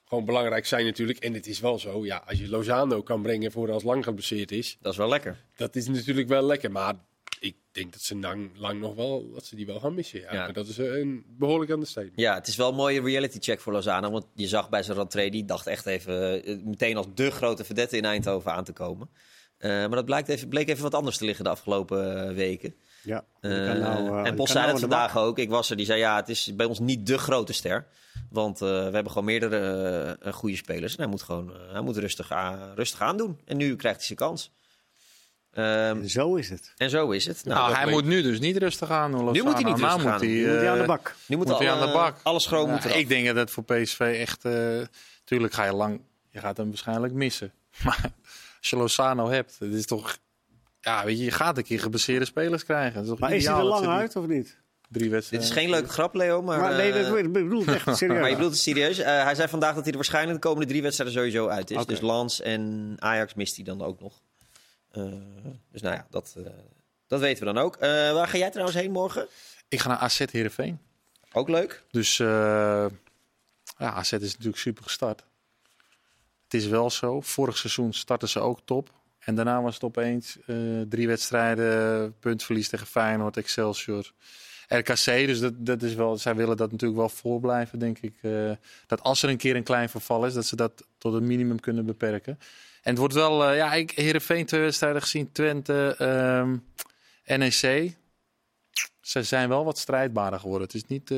[0.07, 1.17] gewoon belangrijk zijn natuurlijk.
[1.19, 4.51] En het is wel zo, ja, als je Lozano kan brengen voor als Lang geblesseerd
[4.51, 5.43] is, Dat is wel lekker.
[5.55, 6.71] dat is natuurlijk wel lekker.
[6.71, 6.93] Maar
[7.39, 10.19] ik denk dat ze lang, lang nog wel, dat ze die wel gaan missen.
[10.19, 10.33] Ja.
[10.33, 10.43] Ja.
[10.43, 12.11] Maar dat is een behoorlijk aan de steen.
[12.15, 14.11] Ja, het is wel een mooie reality check voor Lozano.
[14.11, 17.63] Want je zag bij zijn rentree, die dacht echt even eh, meteen als de grote
[17.63, 19.09] vedette in Eindhoven aan te komen.
[19.57, 22.75] Eh, maar dat blijkt even, bleek even wat anders te liggen de afgelopen eh, weken.
[23.01, 23.23] Ja.
[23.41, 25.23] Eh, nou, eh, en Bos zei de vandaag bak.
[25.23, 25.37] ook.
[25.37, 27.85] Ik was er, die zei ja, het is bij ons niet de grote ster.
[28.29, 30.95] Want eh, we hebben gewoon meerdere goede spelers.
[30.95, 33.39] En hij moet gewoon hij moet rustig, aan, rustig aandoen.
[33.45, 34.51] En nu krijgt hij zijn kans.
[35.51, 36.73] Ehm, Zo is het.
[36.77, 37.41] en zo is het.
[37.45, 39.31] Nou, Nou, hij moet nu dus niet rustig aan doen.
[39.31, 41.15] Nu moet hij niet rustig aan moet hij, Nu moet hij aan de bak.
[41.27, 42.15] nu moet, moet hij aan de bak.
[42.23, 42.95] Alles schoon Ja, moet eraf.
[42.97, 44.45] ik denk dat het voor PSV echt...
[44.45, 44.79] eh
[45.23, 46.01] tuurlijk ga je lang...
[46.29, 47.51] Je gaat hem waarschijnlijk missen.
[47.83, 48.01] Maar
[48.59, 50.17] als je Lozano hebt, het is toch...
[50.87, 52.99] Ja, weet je, je gaat een keer geblesseerde spelers krijgen.
[53.01, 54.45] Het is Maar is hij er lang uit of niet?
[54.45, 54.57] Dit
[54.89, 55.49] Drie is wedstrijden.
[55.49, 56.41] geen leuke grap, Leo.
[56.41, 58.19] Maar, Maar nee, eh, dat ik bedoel het echt serieus.
[58.19, 58.97] Maar je bedoelt het serieus?
[58.97, 61.85] Eh, hij zei vandaag dat hij er waarschijnlijk de komende drie wedstrijden sowieso uit is.
[61.85, 64.21] Dus Lans en Ajax mist hij dan ook nog.
[64.91, 65.03] Eh,
[65.71, 66.43] dus nou ja, dat, eh,
[67.07, 67.75] dat weten we dan ook.
[67.75, 69.27] Eh, waar ga jij trouwens heen morgen?
[69.67, 70.79] Ik ga naar AZ Heerenveen.
[71.31, 71.83] Ook leuk.
[71.91, 72.27] Dus eh,
[73.77, 75.23] ja, AZ is natuurlijk super gestart.
[76.43, 77.21] Het is wel zo.
[77.21, 78.95] Vorig seizoen startten ze ook top.
[79.27, 80.55] En daarna was het opeens eh,
[80.89, 84.11] drie wedstrijden, puntverlies tegen Feyenoord, Excelsior,
[84.67, 85.05] RKC.
[85.05, 88.13] Dus dat, dat is wel, zij willen dat natuurlijk wel voorblijven, denk ik.
[88.21, 88.51] eh,
[88.85, 91.59] dat als er een keer een klein verval is, dat ze dat tot een minimum
[91.59, 92.39] kunnen beperken.
[92.81, 96.57] En het wordt wel, eh, ja, ik Heerenveen twee wedstrijden gezien, Twente, ehm,
[97.39, 97.95] NEC.
[99.01, 100.67] Ze zijn wel wat strijdbaarder geworden.
[100.67, 101.09] Het is niet...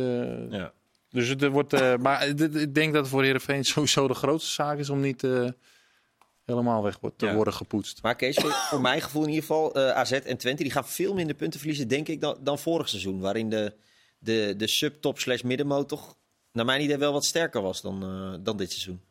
[0.50, 0.74] Ja.
[1.10, 2.28] dus het wordt, maar
[2.68, 5.24] ik denk dat het voor Heerenveen sowieso de grootste zaak is om niet
[6.50, 7.36] helemaal weg wordt- te Ja.
[7.36, 8.02] worden gepoetst.
[8.02, 10.86] Maar Kees, voor, voor mijn gevoel in ieder geval, eh, AZ en Twente die gaan
[10.88, 13.20] veel minder punten verliezen, denk ik, dan, dan vorig seizoen.
[13.20, 13.74] Waarin de,
[14.20, 16.16] de, de subtop slash middenmoot toch,
[16.52, 19.02] naar mijn idee, wel wat sterker was dan, eh, dan dit seizoen.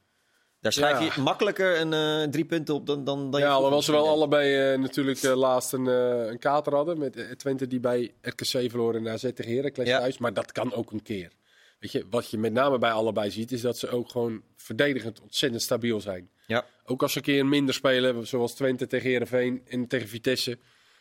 [0.61, 1.13] Daar schrijf Ja.
[1.15, 4.09] je makkelijker een, eh, drie punten op dan, dan, dan je Ja, alhoewel ze wel
[4.09, 6.99] allebei eh, natuurlijk eh, laatst een, eh, een kater hadden.
[6.99, 9.99] Met Twente die bij RKC verloren en AZ tegen Heracles Ja.
[9.99, 10.19] thuis.
[10.19, 11.31] Maar dat kan ook een keer.
[11.79, 15.21] Weet je, wat je met name bij allebei ziet, is dat ze ook gewoon verdedigend
[15.21, 16.31] ontzettend stabiel zijn.
[16.47, 16.67] Ja.
[16.85, 20.59] Ook als ze een keer minder spelen, zoals Twente tegen Heerenveen en tegen Vitesse,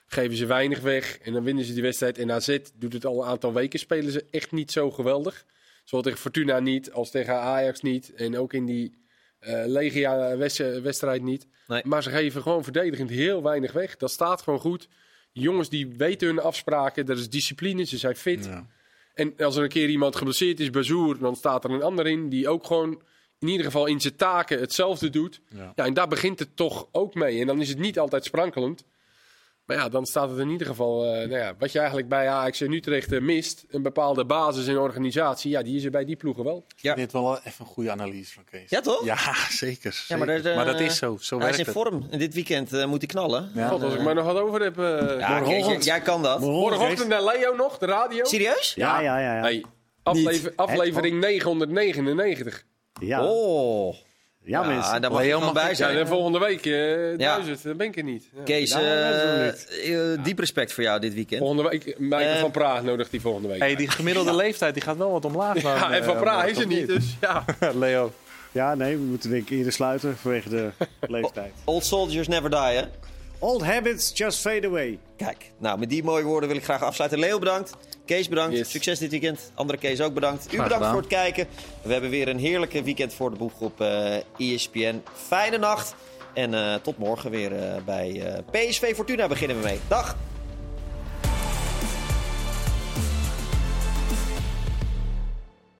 [0.07, 2.17] geven ze weinig weg en dan winnen ze die wedstrijd.
[2.17, 5.45] En AZ doet het al een aantal weken, spelen ze echt niet zo geweldig.
[5.83, 8.13] Zowel tegen Fortuna niet, als tegen Ajax niet.
[8.13, 9.05] En ook in die
[9.39, 11.47] eh Legia-wedstrijd niet.
[11.67, 11.81] Nee.
[11.85, 13.97] Maar ze geven gewoon verdedigend heel weinig weg.
[13.97, 14.87] Dat staat gewoon goed.
[15.33, 18.45] Die jongens die weten hun afspraken, er is discipline, ze zijn fit.
[18.45, 18.67] Ja.
[19.17, 22.29] En als er een keer iemand geblesseerd is, Bazoer, dan staat er een ander in
[22.29, 23.01] die ook gewoon
[23.39, 25.41] in ieder geval in zijn taken hetzelfde doet.
[25.49, 25.71] Ja.
[25.75, 27.39] Ja, en daar begint het toch ook mee.
[27.39, 28.83] En dan is het niet altijd sprankelend.
[29.67, 32.29] Maar ja, dan staat het in ieder geval, eh, nou ja, wat je eigenlijk bij
[32.29, 36.05] Ajax en Utrecht eh, mist, een bepaalde basis en organisatie, ja, die is er bij
[36.05, 36.65] die ploegen wel.
[36.75, 36.95] Ja.
[36.95, 38.69] Dit wel even een goede analyse van Kees.
[38.69, 39.05] Ja, toch?
[39.05, 39.17] Ja,
[39.49, 40.05] zeker.
[40.07, 41.17] Ja, maar, dat, eh, maar dat is zo.
[41.21, 41.73] Zo Hij is in het.
[41.73, 42.07] vorm.
[42.09, 43.51] En dit weekend eh, moet hij knallen.
[43.53, 43.67] Ja.
[43.67, 44.77] God, als ik maar nog wat over heb.
[44.79, 46.39] eh Ja, Kees, jij, kan dat.
[46.39, 48.23] Morgenochtend naar Leo nog, de radio.
[48.25, 48.73] Serieus?
[48.75, 49.35] Ja, ja, ja.
[49.35, 49.41] ja.
[49.41, 49.63] Hey,
[50.03, 52.63] aflever- aflevering 999.
[53.01, 53.25] ja.
[53.25, 53.95] Oh.
[54.47, 55.01] Ja, mensen.
[55.01, 55.97] daar mag je mag bij zijn.
[55.97, 58.23] en volgende week eh duizend, dan ben ik er niet.
[58.35, 58.41] Ja.
[58.43, 61.39] Kees, eh, eh, diep respect voor jou dit weekend.
[61.41, 63.59] Volgende week, Eh, van Praag nodigt die volgende week.
[63.59, 65.61] Hey, die gemiddelde leeftijd die gaat wel wat omlaag.
[65.61, 67.45] dan, ja, en van Praag is er toch niet, dus ja.
[67.73, 68.11] Leo.
[68.51, 70.69] Ja, nee, we moeten denk ik eerder sluiten vanwege de
[71.07, 71.51] leeftijd.
[71.63, 72.81] Old soldiers never die, hè?
[73.39, 74.99] Old habits just fade away.
[75.17, 77.19] Kijk, nou met die mooie woorden wil ik graag afsluiten.
[77.19, 77.73] Leo bedankt.
[78.07, 78.57] Kees bedankt.
[78.57, 78.71] Yes.
[78.71, 79.51] Succes dit weekend.
[79.53, 80.53] Andere Kees ook bedankt.
[80.53, 81.47] U bedankt voor het kijken.
[81.81, 85.01] We hebben weer een heerlijke weekend voor de boeg op eh ESPN.
[85.13, 85.95] Fijne nacht.
[86.33, 89.79] En eh, tot morgen weer eh, bij PSV Fortuna beginnen we mee.
[89.87, 90.15] Dag!